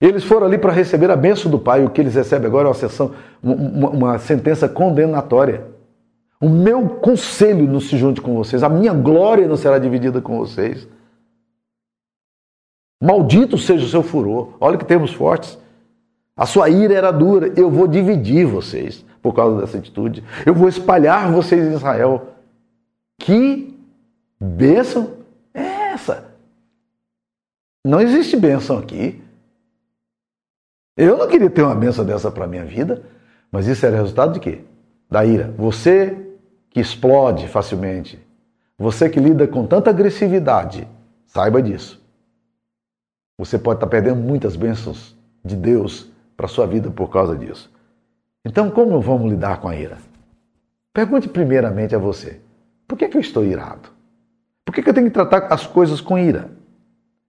Eles 0.00 0.24
foram 0.24 0.46
ali 0.46 0.58
para 0.58 0.72
receber 0.72 1.08
a 1.10 1.16
benção 1.16 1.48
do 1.50 1.58
Pai, 1.58 1.84
o 1.84 1.90
que 1.90 2.00
eles 2.00 2.16
recebem 2.16 2.48
agora 2.48 2.66
é 2.66 2.68
uma, 2.70 2.74
sessão, 2.74 3.14
uma, 3.40 3.90
uma 3.90 4.18
sentença 4.18 4.68
condenatória. 4.68 5.68
O 6.40 6.48
meu 6.48 6.88
conselho 6.88 7.68
não 7.68 7.80
se 7.80 7.96
junte 7.96 8.20
com 8.20 8.34
vocês, 8.34 8.62
a 8.64 8.68
minha 8.68 8.94
glória 8.94 9.46
não 9.46 9.58
será 9.58 9.78
dividida 9.78 10.20
com 10.20 10.38
vocês. 10.38 10.88
Maldito 13.00 13.56
seja 13.56 13.84
o 13.84 13.88
seu 13.88 14.02
furor. 14.02 14.54
Olha 14.58 14.76
que 14.76 14.84
termos 14.84 15.12
fortes. 15.12 15.58
A 16.40 16.46
sua 16.46 16.70
ira 16.70 16.94
era 16.94 17.10
dura. 17.10 17.52
Eu 17.54 17.70
vou 17.70 17.86
dividir 17.86 18.46
vocês 18.46 19.04
por 19.20 19.34
causa 19.34 19.60
dessa 19.60 19.76
atitude. 19.76 20.24
Eu 20.46 20.54
vou 20.54 20.70
espalhar 20.70 21.30
vocês 21.30 21.66
em 21.66 21.74
Israel. 21.74 22.28
Que 23.18 23.78
bênção 24.40 25.18
é 25.52 25.92
essa? 25.92 26.32
Não 27.84 28.00
existe 28.00 28.38
bênção 28.38 28.78
aqui. 28.78 29.22
Eu 30.96 31.18
não 31.18 31.28
queria 31.28 31.50
ter 31.50 31.60
uma 31.60 31.74
bênção 31.74 32.06
dessa 32.06 32.30
para 32.30 32.46
minha 32.46 32.64
vida, 32.64 33.02
mas 33.52 33.66
isso 33.66 33.84
era 33.84 33.98
resultado 33.98 34.32
de 34.32 34.40
quê? 34.40 34.62
Da 35.10 35.22
ira. 35.26 35.52
Você 35.58 36.26
que 36.70 36.80
explode 36.80 37.48
facilmente, 37.48 38.18
você 38.78 39.10
que 39.10 39.20
lida 39.20 39.46
com 39.46 39.66
tanta 39.66 39.90
agressividade, 39.90 40.88
saiba 41.26 41.60
disso. 41.60 42.02
Você 43.36 43.58
pode 43.58 43.76
estar 43.76 43.88
perdendo 43.88 44.22
muitas 44.22 44.56
bênçãos 44.56 45.14
de 45.44 45.54
Deus 45.54 46.09
para 46.40 46.46
a 46.46 46.48
sua 46.48 46.66
vida 46.66 46.90
por 46.90 47.10
causa 47.10 47.36
disso. 47.36 47.70
Então, 48.42 48.70
como 48.70 48.98
vamos 48.98 49.30
lidar 49.30 49.60
com 49.60 49.68
a 49.68 49.76
ira? 49.76 49.98
Pergunte 50.90 51.28
primeiramente 51.28 51.94
a 51.94 51.98
você: 51.98 52.40
por 52.88 52.96
que, 52.96 53.06
que 53.08 53.18
eu 53.18 53.20
estou 53.20 53.44
irado? 53.44 53.90
Por 54.64 54.74
que, 54.74 54.82
que 54.82 54.88
eu 54.88 54.94
tenho 54.94 55.08
que 55.08 55.12
tratar 55.12 55.52
as 55.52 55.66
coisas 55.66 56.00
com 56.00 56.18
ira? 56.18 56.50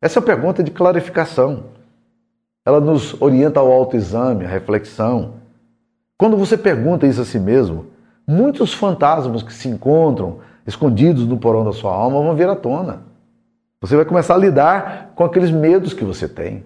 Essa 0.01 0.17
é 0.17 0.21
uma 0.21 0.25
pergunta 0.25 0.63
de 0.63 0.71
clarificação. 0.71 1.65
Ela 2.65 2.79
nos 2.79 3.21
orienta 3.21 3.59
ao 3.59 3.69
autoexame, 3.69 4.45
à 4.45 4.47
reflexão. 4.47 5.33
Quando 6.17 6.37
você 6.37 6.57
pergunta 6.57 7.05
isso 7.05 7.19
a 7.19 7.25
si 7.25 7.37
mesmo, 7.37 7.87
muitos 8.25 8.73
fantasmas 8.73 9.43
que 9.43 9.51
se 9.51 9.67
encontram 9.67 10.39
escondidos 10.65 11.27
no 11.27 11.37
porão 11.37 11.65
da 11.65 11.73
sua 11.73 11.93
alma 11.93 12.21
vão 12.21 12.33
vir 12.33 12.47
à 12.47 12.55
tona. 12.55 13.01
Você 13.81 13.93
vai 13.93 14.05
começar 14.05 14.35
a 14.35 14.37
lidar 14.37 15.11
com 15.15 15.25
aqueles 15.25 15.51
medos 15.51 15.91
que 15.91 16.05
você 16.05 16.29
tem, 16.29 16.63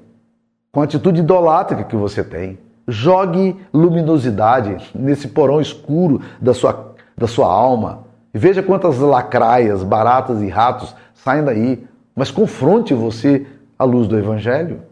com 0.75 0.81
a 0.81 0.83
atitude 0.83 1.21
idolátrica 1.21 1.85
que 1.85 1.95
você 1.95 2.21
tem. 2.21 2.59
Jogue 2.85 3.57
luminosidade 3.73 4.91
nesse 4.93 5.29
porão 5.29 5.61
escuro 5.61 6.21
da 6.41 6.53
sua, 6.53 6.93
da 7.17 7.27
sua 7.27 7.47
alma. 7.47 8.03
E 8.33 8.37
veja 8.37 8.61
quantas 8.61 8.99
lacraias, 8.99 9.83
baratas 9.83 10.41
e 10.41 10.49
ratos 10.49 10.93
saem 11.13 11.45
daí. 11.45 11.87
Mas 12.13 12.29
confronte 12.29 12.93
você 12.93 13.47
à 13.79 13.85
luz 13.85 14.05
do 14.05 14.17
Evangelho. 14.17 14.83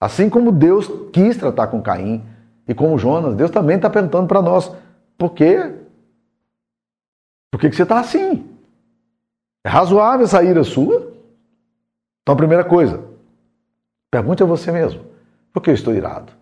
Assim 0.00 0.30
como 0.30 0.52
Deus 0.52 0.88
quis 1.12 1.36
tratar 1.36 1.66
com 1.66 1.82
Caim 1.82 2.24
e 2.68 2.72
com 2.72 2.96
Jonas, 2.96 3.34
Deus 3.34 3.50
também 3.50 3.74
está 3.74 3.90
perguntando 3.90 4.28
para 4.28 4.40
nós: 4.40 4.70
por 5.18 5.30
quê? 5.30 5.74
Por 7.50 7.60
que, 7.60 7.68
que 7.68 7.74
você 7.74 7.82
está 7.82 7.98
assim? 7.98 8.48
É 9.66 9.68
razoável 9.68 10.26
essa 10.26 10.44
ira 10.44 10.62
sua? 10.62 11.12
Então, 12.22 12.34
a 12.34 12.36
primeira 12.36 12.62
coisa, 12.62 13.09
pergunte 14.10 14.42
a 14.42 14.46
você 14.46 14.72
mesmo: 14.72 15.04
por 15.52 15.62
que 15.62 15.70
eu 15.70 15.74
estou 15.74 15.94
irado? 15.94 16.32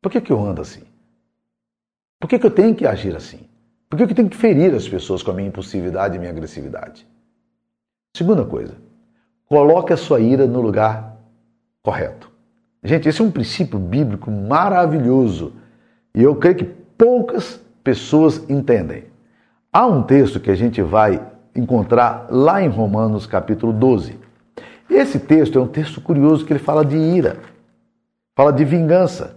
Por 0.00 0.10
que, 0.10 0.20
que 0.20 0.32
eu 0.32 0.40
ando 0.40 0.60
assim? 0.60 0.82
Por 2.20 2.28
que, 2.28 2.38
que 2.38 2.46
eu 2.46 2.50
tenho 2.50 2.74
que 2.74 2.86
agir 2.86 3.14
assim? 3.16 3.48
Por 3.88 3.96
que, 3.96 4.06
que 4.06 4.12
eu 4.12 4.16
tenho 4.16 4.30
que 4.30 4.36
ferir 4.36 4.74
as 4.74 4.88
pessoas 4.88 5.22
com 5.22 5.30
a 5.30 5.34
minha 5.34 5.48
impulsividade 5.48 6.16
e 6.16 6.18
minha 6.18 6.30
agressividade? 6.30 7.06
Segunda 8.16 8.44
coisa, 8.44 8.74
coloque 9.46 9.92
a 9.92 9.96
sua 9.96 10.20
ira 10.20 10.46
no 10.46 10.60
lugar 10.60 11.16
correto. 11.82 12.30
Gente, 12.82 13.08
esse 13.08 13.20
é 13.20 13.24
um 13.24 13.30
princípio 13.30 13.78
bíblico 13.78 14.30
maravilhoso 14.30 15.54
e 16.14 16.22
eu 16.22 16.36
creio 16.36 16.56
que 16.56 16.64
poucas 16.64 17.60
pessoas 17.82 18.48
entendem. 18.48 19.04
Há 19.72 19.86
um 19.86 20.02
texto 20.02 20.38
que 20.38 20.50
a 20.50 20.54
gente 20.54 20.80
vai 20.80 21.20
encontrar 21.54 22.26
lá 22.30 22.62
em 22.62 22.68
Romanos 22.68 23.26
capítulo 23.26 23.72
12. 23.72 24.18
Esse 24.88 25.18
texto 25.18 25.58
é 25.58 25.62
um 25.62 25.66
texto 25.66 26.00
curioso 26.00 26.44
que 26.44 26.52
ele 26.52 26.60
fala 26.60 26.84
de 26.84 26.96
ira, 26.96 27.38
fala 28.36 28.52
de 28.52 28.64
vingança. 28.64 29.36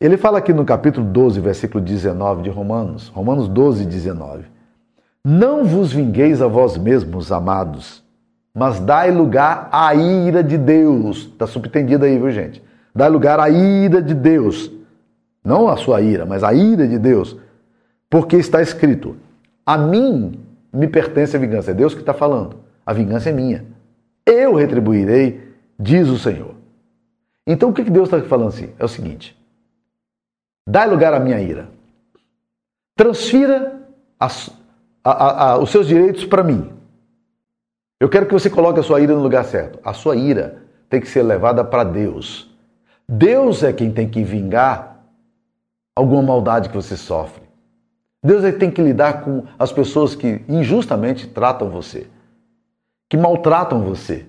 Ele 0.00 0.16
fala 0.16 0.38
aqui 0.38 0.52
no 0.52 0.64
capítulo 0.64 1.06
12, 1.06 1.40
versículo 1.40 1.84
19 1.84 2.42
de 2.42 2.50
Romanos, 2.50 3.08
Romanos 3.08 3.48
12, 3.48 3.84
19. 3.84 4.44
Não 5.24 5.64
vos 5.64 5.92
vingueis 5.92 6.40
a 6.40 6.46
vós 6.46 6.78
mesmos, 6.78 7.30
amados, 7.30 8.02
mas 8.54 8.80
dai 8.80 9.10
lugar 9.10 9.68
à 9.70 9.94
ira 9.94 10.42
de 10.42 10.56
Deus. 10.56 11.28
Está 11.32 11.46
subtendido 11.46 12.04
aí, 12.04 12.18
viu, 12.18 12.30
gente? 12.30 12.62
Dai 12.94 13.08
lugar 13.10 13.38
à 13.38 13.50
ira 13.50 14.02
de 14.02 14.14
Deus. 14.14 14.72
Não 15.44 15.68
a 15.68 15.76
sua 15.76 16.00
ira, 16.00 16.26
mas 16.26 16.42
a 16.42 16.52
ira 16.52 16.88
de 16.88 16.98
Deus. 16.98 17.36
Porque 18.08 18.36
está 18.36 18.60
escrito: 18.60 19.16
A 19.64 19.78
mim 19.78 20.40
me 20.72 20.88
pertence 20.88 21.36
a 21.36 21.40
vingança. 21.40 21.70
É 21.70 21.74
Deus 21.74 21.94
que 21.94 22.00
está 22.00 22.12
falando. 22.14 22.56
A 22.84 22.92
vingança 22.92 23.28
é 23.30 23.32
minha. 23.32 23.64
Eu 24.24 24.54
retribuirei, 24.54 25.54
diz 25.78 26.08
o 26.08 26.18
Senhor. 26.18 26.54
Então 27.46 27.70
o 27.70 27.72
que 27.72 27.82
Deus 27.82 28.08
está 28.08 28.20
falando 28.28 28.48
assim? 28.48 28.72
É 28.78 28.84
o 28.84 28.88
seguinte: 28.88 29.36
dai 30.66 30.88
lugar 30.88 31.12
à 31.14 31.20
minha 31.20 31.40
ira. 31.40 31.68
Transfira 32.96 33.80
as, 34.18 34.50
a, 35.02 35.44
a, 35.52 35.58
os 35.58 35.70
seus 35.70 35.86
direitos 35.86 36.24
para 36.24 36.44
mim. 36.44 36.70
Eu 37.98 38.08
quero 38.08 38.26
que 38.26 38.32
você 38.32 38.48
coloque 38.48 38.80
a 38.80 38.82
sua 38.82 39.00
ira 39.00 39.14
no 39.14 39.22
lugar 39.22 39.44
certo. 39.44 39.78
A 39.84 39.92
sua 39.92 40.16
ira 40.16 40.62
tem 40.88 41.00
que 41.00 41.08
ser 41.08 41.22
levada 41.22 41.64
para 41.64 41.84
Deus. 41.84 42.50
Deus 43.08 43.62
é 43.62 43.72
quem 43.72 43.90
tem 43.90 44.08
que 44.08 44.22
vingar 44.22 45.04
alguma 45.94 46.22
maldade 46.22 46.68
que 46.68 46.76
você 46.76 46.96
sofre. 46.96 47.42
Deus 48.22 48.44
é 48.44 48.50
quem 48.50 48.60
tem 48.60 48.70
que 48.70 48.82
lidar 48.82 49.24
com 49.24 49.44
as 49.58 49.72
pessoas 49.72 50.14
que 50.14 50.42
injustamente 50.48 51.26
tratam 51.26 51.70
você, 51.70 52.06
que 53.10 53.16
maltratam 53.16 53.82
você 53.82 54.24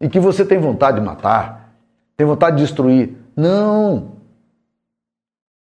e 0.00 0.08
que 0.08 0.20
você 0.20 0.46
tem 0.46 0.58
vontade 0.58 1.00
de 1.00 1.04
matar, 1.04 1.74
tem 2.16 2.26
vontade 2.26 2.56
de 2.56 2.62
destruir. 2.62 3.16
Não! 3.36 4.12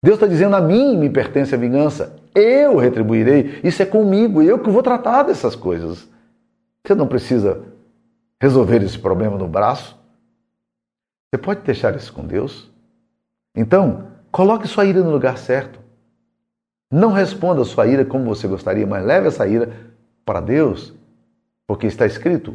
Deus 0.02 0.14
está 0.16 0.28
dizendo: 0.28 0.54
a 0.54 0.60
mim 0.60 0.96
me 0.96 1.10
pertence 1.10 1.54
a 1.54 1.58
vingança. 1.58 2.16
Eu 2.32 2.76
retribuirei. 2.76 3.60
Isso 3.64 3.82
é 3.82 3.86
comigo, 3.86 4.40
eu 4.40 4.58
que 4.60 4.70
vou 4.70 4.82
tratar 4.82 5.24
dessas 5.24 5.56
coisas. 5.56 6.08
Você 6.86 6.94
não 6.94 7.08
precisa 7.08 7.62
resolver 8.40 8.82
esse 8.82 8.98
problema 8.98 9.36
no 9.36 9.48
braço. 9.48 9.98
Você 11.28 11.42
pode 11.42 11.62
deixar 11.62 11.96
isso 11.96 12.12
com 12.12 12.24
Deus. 12.24 12.70
Então, 13.56 14.06
coloque 14.30 14.68
sua 14.68 14.84
ira 14.84 15.02
no 15.02 15.10
lugar 15.10 15.38
certo. 15.38 15.80
Não 16.92 17.10
responda 17.10 17.62
a 17.62 17.64
sua 17.64 17.86
ira 17.88 18.04
como 18.04 18.26
você 18.26 18.46
gostaria, 18.46 18.86
mas 18.86 19.04
leve 19.04 19.26
essa 19.26 19.48
ira 19.48 19.72
para 20.24 20.40
Deus, 20.40 20.92
porque 21.66 21.86
está 21.86 22.06
escrito: 22.06 22.54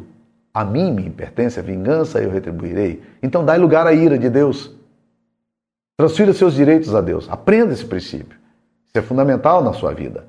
a 0.54 0.64
mim 0.64 0.92
me 0.92 1.08
pertence 1.10 1.58
a 1.58 1.62
vingança, 1.62 2.20
eu 2.20 2.30
retribuirei. 2.30 3.02
Então, 3.22 3.44
dai 3.44 3.58
lugar 3.58 3.86
à 3.86 3.92
ira 3.92 4.18
de 4.18 4.28
Deus. 4.28 4.74
Transfira 5.96 6.32
seus 6.32 6.54
direitos 6.54 6.94
a 6.94 7.00
Deus. 7.00 7.28
Aprenda 7.30 7.72
esse 7.72 7.84
princípio. 7.84 8.38
Isso 8.86 8.98
é 8.98 9.02
fundamental 9.02 9.62
na 9.62 9.72
sua 9.72 9.94
vida. 9.94 10.26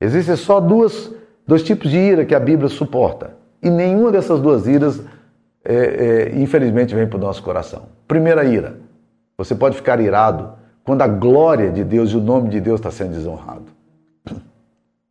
Existem 0.00 0.36
só 0.36 0.60
duas, 0.60 1.10
dois 1.46 1.62
tipos 1.62 1.90
de 1.90 1.96
ira 1.96 2.24
que 2.24 2.34
a 2.34 2.40
Bíblia 2.40 2.68
suporta. 2.68 3.34
E 3.62 3.70
nenhuma 3.70 4.12
dessas 4.12 4.40
duas 4.40 4.66
iras, 4.66 5.00
é, 5.64 5.74
é, 5.74 6.38
infelizmente, 6.38 6.94
vem 6.94 7.06
para 7.06 7.16
o 7.16 7.20
nosso 7.20 7.42
coração. 7.42 7.84
Primeira 8.06 8.44
ira. 8.44 8.76
Você 9.38 9.54
pode 9.54 9.76
ficar 9.76 10.00
irado 10.00 10.52
quando 10.84 11.02
a 11.02 11.08
glória 11.08 11.70
de 11.70 11.82
Deus 11.82 12.10
e 12.10 12.16
o 12.16 12.20
nome 12.20 12.48
de 12.48 12.60
Deus 12.60 12.78
está 12.78 12.90
sendo 12.90 13.12
desonrado. 13.12 13.64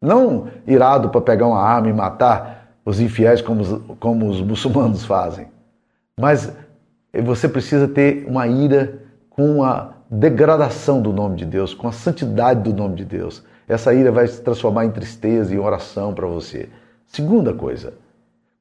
Não 0.02 0.48
irado 0.68 1.10
para 1.10 1.22
pegar 1.22 1.48
uma 1.48 1.62
arma 1.62 1.90
e 1.90 1.94
matar 1.94 2.65
os 2.86 3.00
infiéis 3.00 3.42
como 3.42 3.62
os, 3.62 3.82
como 4.00 4.30
os 4.30 4.42
muçulmanos 4.42 5.04
fazem. 5.04 5.48
Mas 6.20 6.54
você 7.24 7.50
precisa 7.50 7.88
ter 7.88 8.26
uma 8.28 8.48
ira 8.48 9.02
com 9.30 9.64
a 9.64 9.94
degradação 10.10 11.02
do 11.02 11.12
nome 11.12 11.36
de 11.36 11.46
Deus, 11.46 11.74
com 11.74 11.88
a 11.88 11.92
santidade 11.92 12.62
do 12.62 12.74
nome 12.74 12.96
de 12.96 13.06
Deus. 13.06 13.44
Essa 13.68 13.94
ira 13.94 14.12
vai 14.12 14.28
se 14.28 14.42
transformar 14.42 14.86
em 14.86 14.92
tristeza 14.92 15.54
e 15.54 15.58
oração 15.58 16.14
para 16.14 16.28
você. 16.28 16.70
Segunda 17.08 17.54
coisa, 17.54 17.94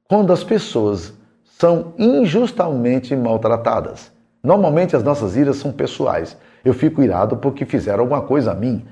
quando 0.09 0.33
as 0.33 0.43
pessoas 0.43 1.13
são 1.57 1.93
injustamente 1.97 3.15
maltratadas. 3.15 4.11
Normalmente 4.43 4.95
as 4.95 5.03
nossas 5.03 5.35
iras 5.35 5.55
são 5.57 5.71
pessoais. 5.71 6.37
Eu 6.63 6.73
fico 6.73 7.01
irado 7.01 7.37
porque 7.37 7.65
fizeram 7.65 8.01
alguma 8.01 8.21
coisa 8.21 8.51
a 8.51 8.55
mim. 8.55 8.85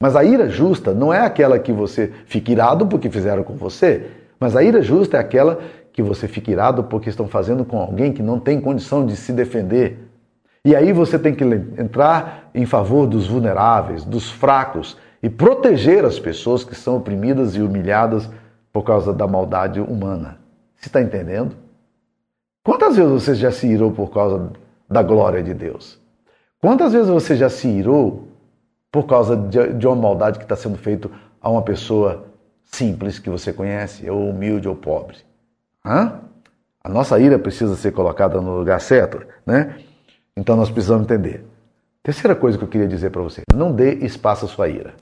Mas 0.00 0.14
a 0.14 0.22
ira 0.22 0.48
justa 0.48 0.94
não 0.94 1.12
é 1.12 1.20
aquela 1.20 1.58
que 1.58 1.72
você 1.72 2.12
fica 2.26 2.52
irado 2.52 2.86
porque 2.86 3.10
fizeram 3.10 3.42
com 3.42 3.54
você, 3.54 4.10
mas 4.38 4.54
a 4.56 4.62
ira 4.62 4.80
justa 4.82 5.16
é 5.16 5.20
aquela 5.20 5.58
que 5.92 6.02
você 6.02 6.28
fica 6.28 6.50
irado 6.50 6.84
porque 6.84 7.10
estão 7.10 7.26
fazendo 7.26 7.64
com 7.64 7.78
alguém 7.78 8.12
que 8.12 8.22
não 8.22 8.38
tem 8.38 8.60
condição 8.60 9.04
de 9.04 9.16
se 9.16 9.32
defender. 9.32 9.98
E 10.64 10.76
aí 10.76 10.92
você 10.92 11.18
tem 11.18 11.34
que 11.34 11.44
entrar 11.44 12.50
em 12.54 12.66
favor 12.66 13.06
dos 13.06 13.26
vulneráveis, 13.26 14.04
dos 14.04 14.30
fracos 14.30 14.96
e 15.22 15.28
proteger 15.28 16.04
as 16.04 16.18
pessoas 16.18 16.62
que 16.62 16.74
são 16.74 16.96
oprimidas 16.96 17.56
e 17.56 17.60
humilhadas 17.60 18.28
por 18.72 18.82
causa 18.82 19.12
da 19.12 19.26
maldade 19.26 19.80
humana. 19.80 20.38
Você 20.76 20.88
está 20.88 21.02
entendendo? 21.02 21.56
Quantas 22.62 22.96
vezes 22.96 23.10
você 23.10 23.34
já 23.34 23.50
se 23.50 23.66
irou 23.66 23.90
por 23.90 24.10
causa 24.10 24.52
da 24.88 25.02
glória 25.02 25.42
de 25.42 25.54
Deus? 25.54 25.98
Quantas 26.60 26.92
vezes 26.92 27.08
você 27.08 27.34
já 27.34 27.48
se 27.48 27.66
irou 27.66 28.28
por 28.92 29.04
causa 29.06 29.36
de 29.36 29.86
uma 29.86 29.96
maldade 29.96 30.38
que 30.38 30.44
está 30.44 30.54
sendo 30.54 30.78
feita 30.78 31.10
a 31.40 31.50
uma 31.50 31.62
pessoa 31.62 32.27
simples 32.70 33.18
que 33.18 33.30
você 33.30 33.52
conhece, 33.52 34.08
ou 34.08 34.30
humilde 34.30 34.68
ou 34.68 34.76
pobre? 34.76 35.16
Hã? 35.84 36.20
A 36.82 36.88
nossa 36.88 37.18
ira 37.18 37.38
precisa 37.38 37.74
ser 37.76 37.92
colocada 37.92 38.40
no 38.40 38.58
lugar 38.58 38.80
certo, 38.80 39.26
né? 39.44 39.78
Então 40.36 40.56
nós 40.56 40.70
precisamos 40.70 41.04
entender. 41.04 41.44
Terceira 42.02 42.34
coisa 42.34 42.56
que 42.56 42.64
eu 42.64 42.68
queria 42.68 42.86
dizer 42.86 43.10
para 43.10 43.22
você: 43.22 43.42
não 43.52 43.72
dê 43.72 43.94
espaço 43.96 44.46
à 44.46 44.48
sua 44.48 44.68
ira. 44.68 44.94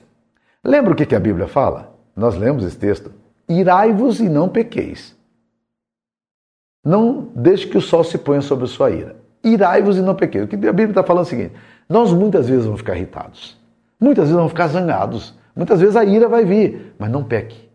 Lembra 0.63 0.93
o 0.93 0.95
que 0.95 1.15
a 1.15 1.19
Bíblia 1.19 1.47
fala? 1.47 1.93
Nós 2.15 2.35
lemos 2.35 2.63
esse 2.65 2.77
texto. 2.77 3.11
Irai-vos 3.47 4.19
e 4.19 4.27
não 4.27 4.49
pequeis. 4.49 5.15
Não 6.83 7.29
deixe 7.35 7.67
que 7.67 7.77
o 7.77 7.81
sol 7.81 8.03
se 8.03 8.17
ponha 8.17 8.41
sobre 8.41 8.65
a 8.65 8.67
sua 8.67 8.89
ira. 8.89 9.15
Irai-vos 9.43 9.97
e 9.97 10.01
não 10.01 10.15
pequeis. 10.15 10.45
O 10.45 10.47
que 10.47 10.55
a 10.55 10.59
Bíblia 10.59 10.89
está 10.89 11.03
falando 11.03 11.23
é 11.23 11.27
o 11.27 11.29
seguinte: 11.29 11.53
nós 11.87 12.11
muitas 12.11 12.49
vezes 12.49 12.65
vamos 12.65 12.81
ficar 12.81 12.95
irritados, 12.95 13.57
muitas 13.99 14.25
vezes 14.25 14.35
vamos 14.35 14.51
ficar 14.51 14.67
zangados, 14.67 15.36
muitas 15.57 15.81
vezes 15.81 15.95
a 15.95 16.05
ira 16.05 16.29
vai 16.29 16.45
vir, 16.45 16.93
mas 16.97 17.09
não 17.09 17.23
peque. 17.23 17.67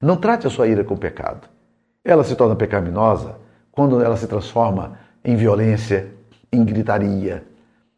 Não 0.00 0.16
trate 0.16 0.46
a 0.46 0.50
sua 0.50 0.68
ira 0.68 0.84
com 0.84 0.96
pecado. 0.96 1.48
Ela 2.04 2.22
se 2.22 2.36
torna 2.36 2.54
pecaminosa 2.54 3.36
quando 3.72 4.00
ela 4.00 4.16
se 4.16 4.26
transforma 4.26 4.98
em 5.24 5.34
violência, 5.34 6.12
em 6.52 6.64
gritaria, 6.64 7.44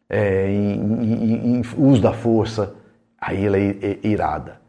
é, 0.09 0.49
em, 0.49 0.81
em, 0.81 1.57
em, 1.57 1.61
uso 1.77 2.01
da 2.01 2.13
força, 2.13 2.73
aí 3.19 3.45
ela 3.45 3.57
é, 3.57 3.77
é 3.81 4.07
irada. 4.07 4.59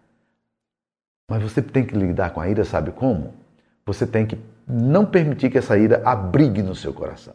Mas 1.29 1.43
você 1.43 1.63
tem 1.63 1.87
que 1.87 1.97
lidar 1.97 2.31
com 2.31 2.41
a 2.41 2.49
ira, 2.49 2.65
sabe 2.65 2.91
como? 2.91 3.33
Você 3.87 4.07
tem 4.07 4.27
que 4.27 4.39
não 4.67 5.07
permitir 5.07 5.51
que 5.51 5.59
essa 5.59 5.79
ira 5.79 6.03
abrigue 6.05 6.63
no 6.63 6.75
seu 6.75 6.93
coração. 6.93 7.35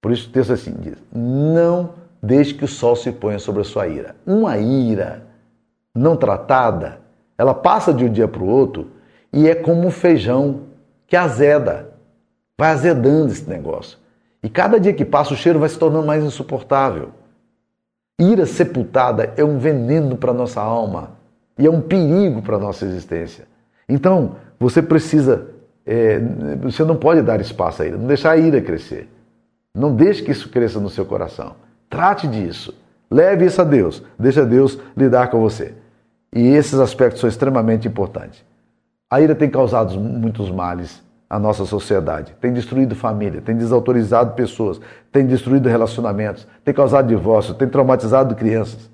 Por 0.00 0.12
isso 0.12 0.28
o 0.28 0.32
texto 0.32 0.52
assim 0.52 0.74
diz: 0.78 1.02
não 1.12 1.94
deixe 2.22 2.54
que 2.54 2.64
o 2.64 2.68
sol 2.68 2.94
se 2.94 3.10
ponha 3.10 3.38
sobre 3.38 3.62
a 3.62 3.64
sua 3.64 3.88
ira. 3.88 4.14
Uma 4.24 4.58
ira 4.58 5.26
não 5.98 6.16
tratada, 6.16 7.00
ela 7.36 7.54
passa 7.54 7.92
de 7.92 8.04
um 8.04 8.12
dia 8.12 8.28
para 8.28 8.42
o 8.42 8.48
outro 8.48 8.92
e 9.32 9.48
é 9.48 9.54
como 9.54 9.86
um 9.86 9.90
feijão 9.90 10.62
que 11.06 11.16
azeda, 11.16 11.92
vai 12.56 12.70
azedando 12.70 13.32
esse 13.32 13.48
negócio. 13.48 13.98
E 14.42 14.48
cada 14.48 14.78
dia 14.78 14.92
que 14.92 15.04
passa, 15.04 15.34
o 15.34 15.36
cheiro 15.36 15.58
vai 15.58 15.68
se 15.68 15.78
tornando 15.78 16.06
mais 16.06 16.22
insuportável. 16.22 17.10
Ira 18.18 18.46
sepultada 18.46 19.32
é 19.36 19.44
um 19.44 19.58
veneno 19.58 20.16
para 20.16 20.32
nossa 20.32 20.60
alma 20.60 21.10
e 21.58 21.66
é 21.66 21.70
um 21.70 21.80
perigo 21.80 22.42
para 22.42 22.58
nossa 22.58 22.84
existência. 22.84 23.46
Então, 23.88 24.36
você 24.58 24.82
precisa, 24.82 25.48
é, 25.86 26.20
você 26.60 26.84
não 26.84 26.96
pode 26.96 27.22
dar 27.22 27.40
espaço 27.40 27.82
a 27.82 27.86
ira, 27.86 27.96
não 27.96 28.06
deixar 28.06 28.32
a 28.32 28.36
ira 28.36 28.60
crescer. 28.60 29.08
Não 29.74 29.94
deixe 29.94 30.22
que 30.22 30.32
isso 30.32 30.48
cresça 30.48 30.80
no 30.80 30.90
seu 30.90 31.04
coração. 31.04 31.54
Trate 31.88 32.26
disso. 32.26 32.74
Leve 33.10 33.46
isso 33.46 33.60
a 33.60 33.64
Deus. 33.64 34.02
Deixa 34.18 34.44
Deus 34.44 34.78
lidar 34.96 35.30
com 35.30 35.40
você. 35.40 35.74
E 36.32 36.46
esses 36.48 36.78
aspectos 36.78 37.20
são 37.20 37.28
extremamente 37.28 37.88
importantes. 37.88 38.44
A 39.10 39.20
ira 39.20 39.34
tem 39.34 39.48
causado 39.48 39.98
muitos 39.98 40.50
males 40.50 41.02
a 41.30 41.38
nossa 41.38 41.66
sociedade, 41.66 42.34
tem 42.40 42.52
destruído 42.52 42.94
família, 42.94 43.42
tem 43.42 43.54
desautorizado 43.54 44.34
pessoas, 44.34 44.80
tem 45.12 45.26
destruído 45.26 45.68
relacionamentos, 45.68 46.46
tem 46.64 46.72
causado 46.72 47.08
divórcio, 47.08 47.54
tem 47.54 47.68
traumatizado 47.68 48.34
crianças. 48.34 48.90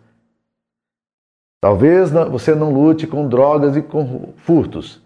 Talvez 1.61 2.11
você 2.11 2.55
não 2.55 2.73
lute 2.73 3.07
com 3.07 3.29
drogas 3.29 3.77
e 3.77 3.83
com 3.83 4.33
furtos. 4.37 5.01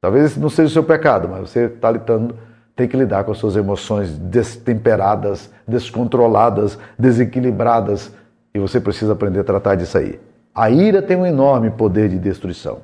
Talvez 0.00 0.26
esse 0.26 0.38
não 0.38 0.50
seja 0.50 0.68
o 0.68 0.72
seu 0.72 0.84
pecado, 0.84 1.28
mas 1.28 1.50
você 1.50 1.64
está 1.64 1.90
lidando, 1.90 2.36
tem 2.76 2.86
que 2.86 2.96
lidar 2.96 3.24
com 3.24 3.32
as 3.32 3.38
suas 3.38 3.56
emoções 3.56 4.16
destemperadas, 4.16 5.50
descontroladas, 5.66 6.78
desequilibradas, 6.98 8.12
e 8.54 8.58
você 8.58 8.80
precisa 8.80 9.14
aprender 9.14 9.40
a 9.40 9.44
tratar 9.44 9.74
disso 9.74 9.98
aí. 9.98 10.20
A 10.56 10.70
ira 10.70 11.02
tem 11.02 11.18
um 11.18 11.26
enorme 11.26 11.70
poder 11.70 12.08
de 12.08 12.18
destruição. 12.18 12.78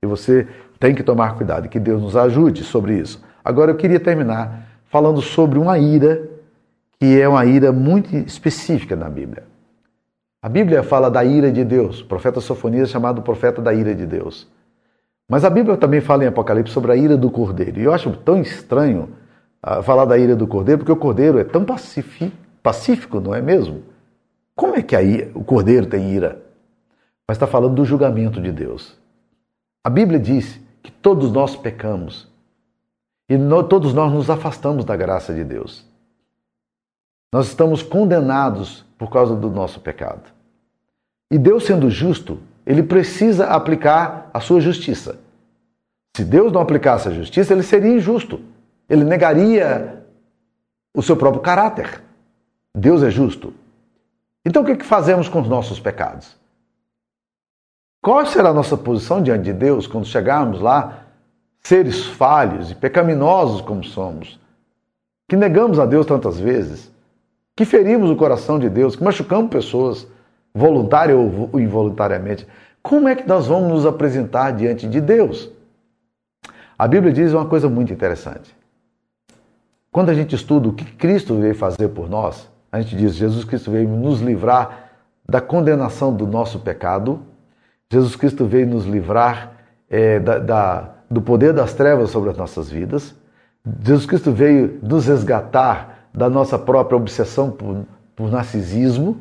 E 0.00 0.06
você 0.06 0.46
tem 0.78 0.94
que 0.94 1.02
tomar 1.02 1.34
cuidado, 1.34 1.68
que 1.68 1.80
Deus 1.80 2.00
nos 2.00 2.16
ajude 2.16 2.62
sobre 2.62 2.96
isso. 2.98 3.20
Agora 3.44 3.72
eu 3.72 3.76
queria 3.76 3.98
terminar 3.98 4.68
falando 4.84 5.20
sobre 5.20 5.58
uma 5.58 5.76
ira 5.76 6.28
que 7.00 7.20
é 7.20 7.28
uma 7.28 7.44
ira 7.44 7.72
muito 7.72 8.14
específica 8.14 8.94
na 8.94 9.10
Bíblia. 9.10 9.42
A 10.40 10.48
Bíblia 10.48 10.84
fala 10.84 11.10
da 11.10 11.24
ira 11.24 11.50
de 11.50 11.64
Deus. 11.64 12.00
O 12.00 12.06
profeta 12.06 12.40
Sofonias 12.40 12.88
é 12.88 12.92
chamado 12.92 13.22
profeta 13.22 13.60
da 13.60 13.74
ira 13.74 13.92
de 13.92 14.06
Deus. 14.06 14.46
Mas 15.28 15.44
a 15.44 15.50
Bíblia 15.50 15.76
também 15.76 16.00
fala 16.00 16.22
em 16.22 16.28
Apocalipse 16.28 16.72
sobre 16.72 16.92
a 16.92 16.96
ira 16.96 17.16
do 17.16 17.28
cordeiro. 17.28 17.80
E 17.80 17.84
eu 17.84 17.92
acho 17.92 18.12
tão 18.18 18.40
estranho 18.40 19.08
uh, 19.66 19.82
falar 19.82 20.04
da 20.04 20.16
ira 20.16 20.36
do 20.36 20.46
cordeiro, 20.46 20.78
porque 20.78 20.92
o 20.92 20.96
cordeiro 20.96 21.40
é 21.40 21.44
tão 21.44 21.64
pacífico, 21.64 23.20
não 23.20 23.34
é 23.34 23.42
mesmo? 23.42 23.82
Como 24.54 24.76
é 24.76 24.82
que 24.82 24.94
ira, 24.94 25.30
o 25.34 25.42
cordeiro 25.42 25.86
tem 25.86 26.12
ira? 26.12 26.49
Mas 27.30 27.36
está 27.36 27.46
falando 27.46 27.76
do 27.76 27.84
julgamento 27.84 28.42
de 28.42 28.50
Deus. 28.50 28.98
A 29.84 29.88
Bíblia 29.88 30.18
diz 30.18 30.58
que 30.82 30.90
todos 30.90 31.30
nós 31.30 31.54
pecamos 31.54 32.26
e 33.28 33.38
no, 33.38 33.62
todos 33.62 33.94
nós 33.94 34.12
nos 34.12 34.28
afastamos 34.28 34.84
da 34.84 34.96
graça 34.96 35.32
de 35.32 35.44
Deus. 35.44 35.86
Nós 37.32 37.46
estamos 37.46 37.84
condenados 37.84 38.84
por 38.98 39.12
causa 39.12 39.36
do 39.36 39.48
nosso 39.48 39.78
pecado. 39.78 40.28
E 41.30 41.38
Deus, 41.38 41.66
sendo 41.66 41.88
justo, 41.88 42.40
ele 42.66 42.82
precisa 42.82 43.46
aplicar 43.46 44.28
a 44.34 44.40
sua 44.40 44.60
justiça. 44.60 45.20
Se 46.16 46.24
Deus 46.24 46.50
não 46.50 46.60
aplicasse 46.60 47.06
a 47.06 47.12
justiça, 47.12 47.52
ele 47.52 47.62
seria 47.62 47.94
injusto. 47.94 48.40
Ele 48.88 49.04
negaria 49.04 50.04
o 50.92 51.00
seu 51.00 51.16
próprio 51.16 51.42
caráter. 51.42 52.02
Deus 52.74 53.04
é 53.04 53.10
justo. 53.10 53.54
Então 54.44 54.64
o 54.64 54.66
que 54.66 54.82
fazemos 54.82 55.28
com 55.28 55.40
os 55.40 55.48
nossos 55.48 55.78
pecados? 55.78 56.39
Qual 58.02 58.24
será 58.24 58.48
a 58.48 58.54
nossa 58.54 58.76
posição 58.76 59.22
diante 59.22 59.44
de 59.44 59.52
Deus 59.52 59.86
quando 59.86 60.06
chegarmos 60.06 60.60
lá, 60.60 61.04
seres 61.60 62.06
falhos 62.06 62.70
e 62.70 62.74
pecaminosos 62.74 63.60
como 63.60 63.84
somos, 63.84 64.40
que 65.28 65.36
negamos 65.36 65.78
a 65.78 65.84
Deus 65.84 66.06
tantas 66.06 66.40
vezes, 66.40 66.90
que 67.54 67.64
ferimos 67.66 68.10
o 68.10 68.16
coração 68.16 68.58
de 68.58 68.70
Deus, 68.70 68.96
que 68.96 69.04
machucamos 69.04 69.50
pessoas, 69.50 70.06
voluntária 70.54 71.14
ou 71.14 71.50
involuntariamente? 71.60 72.48
Como 72.82 73.06
é 73.06 73.14
que 73.14 73.28
nós 73.28 73.46
vamos 73.46 73.68
nos 73.68 73.86
apresentar 73.86 74.52
diante 74.52 74.88
de 74.88 75.00
Deus? 75.00 75.50
A 76.78 76.88
Bíblia 76.88 77.12
diz 77.12 77.34
uma 77.34 77.44
coisa 77.44 77.68
muito 77.68 77.92
interessante. 77.92 78.56
Quando 79.92 80.08
a 80.08 80.14
gente 80.14 80.34
estuda 80.34 80.68
o 80.68 80.72
que 80.72 80.84
Cristo 80.84 81.34
veio 81.34 81.54
fazer 81.54 81.88
por 81.88 82.08
nós, 82.08 82.48
a 82.72 82.80
gente 82.80 82.96
diz: 82.96 83.14
Jesus 83.14 83.44
Cristo 83.44 83.70
veio 83.70 83.88
nos 83.88 84.20
livrar 84.20 84.90
da 85.28 85.40
condenação 85.40 86.14
do 86.14 86.26
nosso 86.26 86.60
pecado, 86.60 87.20
Jesus 87.90 88.14
Cristo 88.16 88.46
veio 88.46 88.66
nos 88.66 88.84
livrar 88.84 89.52
é, 89.88 90.20
da, 90.20 90.38
da, 90.38 90.94
do 91.10 91.20
poder 91.20 91.52
das 91.52 91.74
trevas 91.74 92.10
sobre 92.10 92.30
as 92.30 92.36
nossas 92.36 92.70
vidas, 92.70 93.14
Jesus 93.82 94.06
Cristo 94.06 94.32
veio 94.32 94.78
nos 94.82 95.06
resgatar 95.06 96.08
da 96.14 96.30
nossa 96.30 96.58
própria 96.58 96.96
obsessão 96.96 97.50
por, 97.50 97.84
por 98.16 98.30
narcisismo, 98.30 99.20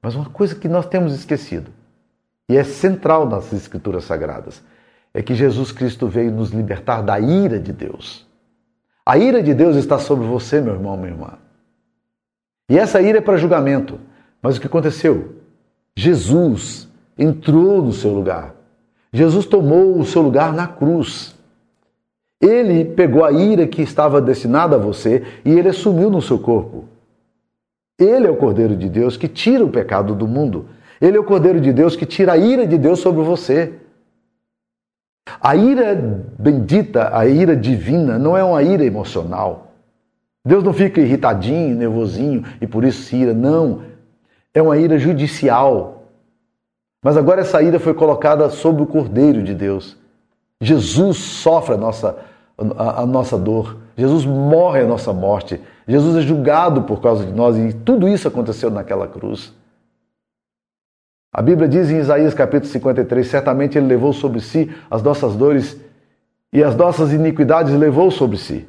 mas 0.00 0.14
uma 0.14 0.26
coisa 0.26 0.54
que 0.54 0.68
nós 0.68 0.86
temos 0.86 1.14
esquecido, 1.14 1.70
e 2.48 2.56
é 2.56 2.64
central 2.64 3.28
nas 3.28 3.52
Escrituras 3.52 4.04
Sagradas, 4.04 4.62
é 5.14 5.22
que 5.22 5.34
Jesus 5.34 5.72
Cristo 5.72 6.08
veio 6.08 6.30
nos 6.30 6.50
libertar 6.50 7.02
da 7.02 7.18
ira 7.18 7.58
de 7.58 7.72
Deus. 7.72 8.26
A 9.04 9.18
ira 9.18 9.42
de 9.42 9.52
Deus 9.52 9.76
está 9.76 9.98
sobre 9.98 10.26
você, 10.26 10.60
meu 10.60 10.74
irmão, 10.74 10.96
minha 10.96 11.10
irmã. 11.10 11.38
E 12.68 12.78
essa 12.78 13.02
ira 13.02 13.18
é 13.18 13.20
para 13.20 13.36
julgamento. 13.36 14.00
Mas 14.40 14.56
o 14.56 14.60
que 14.60 14.66
aconteceu? 14.66 15.36
Jesus 15.94 16.88
entrou 17.18 17.82
no 17.82 17.92
seu 17.92 18.12
lugar. 18.12 18.54
Jesus 19.12 19.46
tomou 19.46 19.98
o 19.98 20.04
seu 20.04 20.22
lugar 20.22 20.52
na 20.52 20.66
cruz. 20.66 21.34
Ele 22.40 22.84
pegou 22.84 23.24
a 23.24 23.30
ira 23.30 23.66
que 23.66 23.82
estava 23.82 24.20
destinada 24.20 24.76
a 24.76 24.78
você 24.78 25.22
e 25.44 25.50
ele 25.50 25.68
assumiu 25.68 26.10
no 26.10 26.22
seu 26.22 26.38
corpo. 26.38 26.84
Ele 27.98 28.26
é 28.26 28.30
o 28.30 28.36
Cordeiro 28.36 28.74
de 28.74 28.88
Deus 28.88 29.16
que 29.16 29.28
tira 29.28 29.64
o 29.64 29.70
pecado 29.70 30.14
do 30.14 30.26
mundo. 30.26 30.66
Ele 31.00 31.16
é 31.16 31.20
o 31.20 31.24
Cordeiro 31.24 31.60
de 31.60 31.72
Deus 31.72 31.94
que 31.94 32.06
tira 32.06 32.32
a 32.32 32.36
ira 32.36 32.66
de 32.66 32.78
Deus 32.78 33.00
sobre 33.00 33.22
você. 33.22 33.74
A 35.40 35.54
ira 35.54 35.94
bendita, 36.38 37.16
a 37.16 37.26
ira 37.26 37.54
divina, 37.54 38.18
não 38.18 38.36
é 38.36 38.42
uma 38.42 38.62
ira 38.62 38.84
emocional. 38.84 39.72
Deus 40.44 40.64
não 40.64 40.72
fica 40.72 41.00
irritadinho, 41.00 41.76
nervosinho 41.76 42.44
e 42.60 42.66
por 42.66 42.82
isso 42.84 43.02
se 43.02 43.16
ira. 43.16 43.32
Não. 43.32 43.82
É 44.52 44.60
uma 44.60 44.76
ira 44.76 44.98
judicial. 44.98 46.01
Mas 47.02 47.16
agora 47.16 47.40
essa 47.40 47.60
ira 47.60 47.80
foi 47.80 47.92
colocada 47.92 48.48
sobre 48.48 48.82
o 48.82 48.86
Cordeiro 48.86 49.42
de 49.42 49.54
Deus. 49.54 49.96
Jesus 50.60 51.18
sofre 51.18 51.74
a 51.74 51.78
nossa, 51.78 52.16
a, 52.76 53.02
a 53.02 53.06
nossa 53.06 53.36
dor. 53.36 53.76
Jesus 53.96 54.24
morre 54.24 54.80
a 54.80 54.86
nossa 54.86 55.12
morte. 55.12 55.60
Jesus 55.86 56.16
é 56.16 56.20
julgado 56.20 56.82
por 56.82 57.00
causa 57.00 57.26
de 57.26 57.32
nós 57.32 57.56
e 57.56 57.72
tudo 57.72 58.08
isso 58.08 58.28
aconteceu 58.28 58.70
naquela 58.70 59.08
cruz. 59.08 59.52
A 61.32 61.42
Bíblia 61.42 61.66
diz 61.66 61.90
em 61.90 61.98
Isaías 61.98 62.34
capítulo 62.34 62.70
53: 62.70 63.26
certamente 63.26 63.76
ele 63.76 63.86
levou 63.86 64.12
sobre 64.12 64.40
si 64.40 64.70
as 64.90 65.02
nossas 65.02 65.34
dores 65.34 65.80
e 66.52 66.62
as 66.62 66.76
nossas 66.76 67.12
iniquidades 67.12 67.74
levou 67.74 68.10
sobre 68.10 68.36
si. 68.36 68.68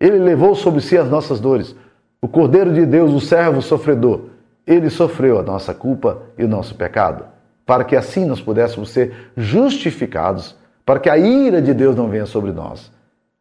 Ele 0.00 0.18
levou 0.18 0.54
sobre 0.54 0.80
si 0.80 0.96
as 0.96 1.08
nossas 1.08 1.38
dores. 1.38 1.76
O 2.20 2.26
Cordeiro 2.26 2.72
de 2.72 2.86
Deus, 2.86 3.12
o 3.12 3.20
servo 3.20 3.60
sofredor, 3.60 4.22
ele 4.66 4.90
sofreu 4.90 5.38
a 5.38 5.42
nossa 5.42 5.74
culpa 5.74 6.22
e 6.36 6.44
o 6.44 6.48
nosso 6.48 6.74
pecado, 6.74 7.24
para 7.68 7.84
que 7.84 7.94
assim 7.94 8.24
nós 8.24 8.40
pudéssemos 8.40 8.88
ser 8.88 9.30
justificados, 9.36 10.56
para 10.86 10.98
que 10.98 11.10
a 11.10 11.18
ira 11.18 11.60
de 11.60 11.74
Deus 11.74 11.94
não 11.94 12.08
venha 12.08 12.24
sobre 12.24 12.50
nós. 12.50 12.90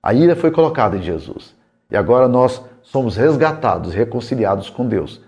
A 0.04 0.14
ira 0.14 0.36
foi 0.36 0.52
colocada 0.52 0.98
em 0.98 1.02
Jesus. 1.02 1.56
E 1.90 1.96
agora 1.96 2.28
nós 2.28 2.62
somos 2.82 3.16
resgatados, 3.16 3.94
reconciliados 3.94 4.70
com 4.70 4.86
Deus. 4.86 5.22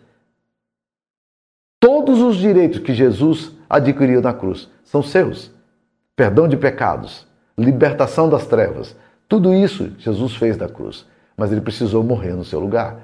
Todos 1.79 2.19
os 2.19 2.35
direitos 2.35 2.79
que 2.79 2.93
Jesus 2.93 3.53
adquiriu 3.69 4.21
na 4.21 4.33
cruz 4.33 4.69
são 4.83 5.01
seus. 5.01 5.49
Perdão 6.13 6.45
de 6.45 6.57
pecados, 6.57 7.25
libertação 7.57 8.29
das 8.29 8.47
trevas, 8.47 8.97
tudo 9.29 9.53
isso 9.53 9.93
Jesus 9.97 10.35
fez 10.35 10.57
na 10.57 10.67
cruz, 10.67 11.05
mas 11.37 11.53
ele 11.53 11.61
precisou 11.61 12.03
morrer 12.03 12.33
no 12.33 12.43
seu 12.43 12.59
lugar. 12.59 12.97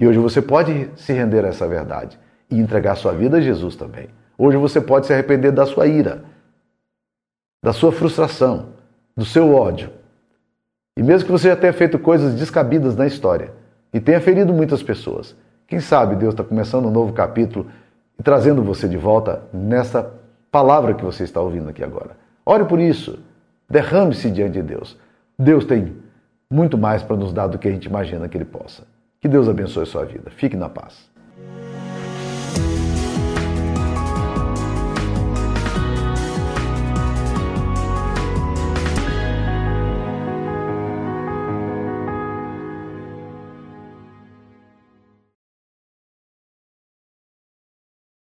E 0.00 0.06
hoje 0.06 0.20
você 0.20 0.40
pode 0.40 0.88
se 0.94 1.12
render 1.12 1.44
a 1.44 1.48
essa 1.48 1.66
verdade 1.66 2.16
e 2.48 2.56
entregar 2.56 2.94
sua 2.94 3.12
vida 3.12 3.38
a 3.38 3.40
Jesus 3.40 3.74
também. 3.74 4.08
Hoje 4.38 4.56
você 4.56 4.80
pode 4.80 5.06
se 5.06 5.12
arrepender 5.12 5.52
da 5.52 5.64
sua 5.66 5.86
ira, 5.86 6.24
da 7.62 7.72
sua 7.72 7.90
frustração, 7.90 8.70
do 9.16 9.24
seu 9.24 9.54
ódio. 9.54 9.90
E 10.96 11.02
mesmo 11.02 11.26
que 11.26 11.32
você 11.32 11.48
já 11.48 11.56
tenha 11.56 11.72
feito 11.72 11.98
coisas 11.98 12.34
descabidas 12.34 12.96
na 12.96 13.06
história 13.06 13.52
e 13.92 14.00
tenha 14.00 14.20
ferido 14.20 14.52
muitas 14.52 14.82
pessoas, 14.82 15.34
quem 15.66 15.80
sabe 15.80 16.16
Deus 16.16 16.34
está 16.34 16.44
começando 16.44 16.86
um 16.86 16.90
novo 16.90 17.12
capítulo 17.12 17.66
e 18.18 18.22
trazendo 18.22 18.62
você 18.62 18.88
de 18.88 18.96
volta 18.96 19.42
nessa 19.52 20.14
palavra 20.50 20.94
que 20.94 21.04
você 21.04 21.24
está 21.24 21.40
ouvindo 21.40 21.68
aqui 21.68 21.82
agora. 21.82 22.16
Ore 22.44 22.64
por 22.64 22.78
isso. 22.78 23.18
Derrame-se 23.68 24.30
diante 24.30 24.52
de 24.52 24.62
Deus. 24.62 24.96
Deus 25.38 25.64
tem 25.64 25.96
muito 26.48 26.78
mais 26.78 27.02
para 27.02 27.16
nos 27.16 27.32
dar 27.32 27.48
do 27.48 27.58
que 27.58 27.66
a 27.66 27.70
gente 27.70 27.86
imagina 27.86 28.28
que 28.28 28.36
Ele 28.36 28.44
possa. 28.44 28.84
Que 29.20 29.28
Deus 29.28 29.48
abençoe 29.48 29.82
a 29.82 29.86
sua 29.86 30.04
vida. 30.04 30.30
Fique 30.30 30.56
na 30.56 30.68
paz. 30.68 31.10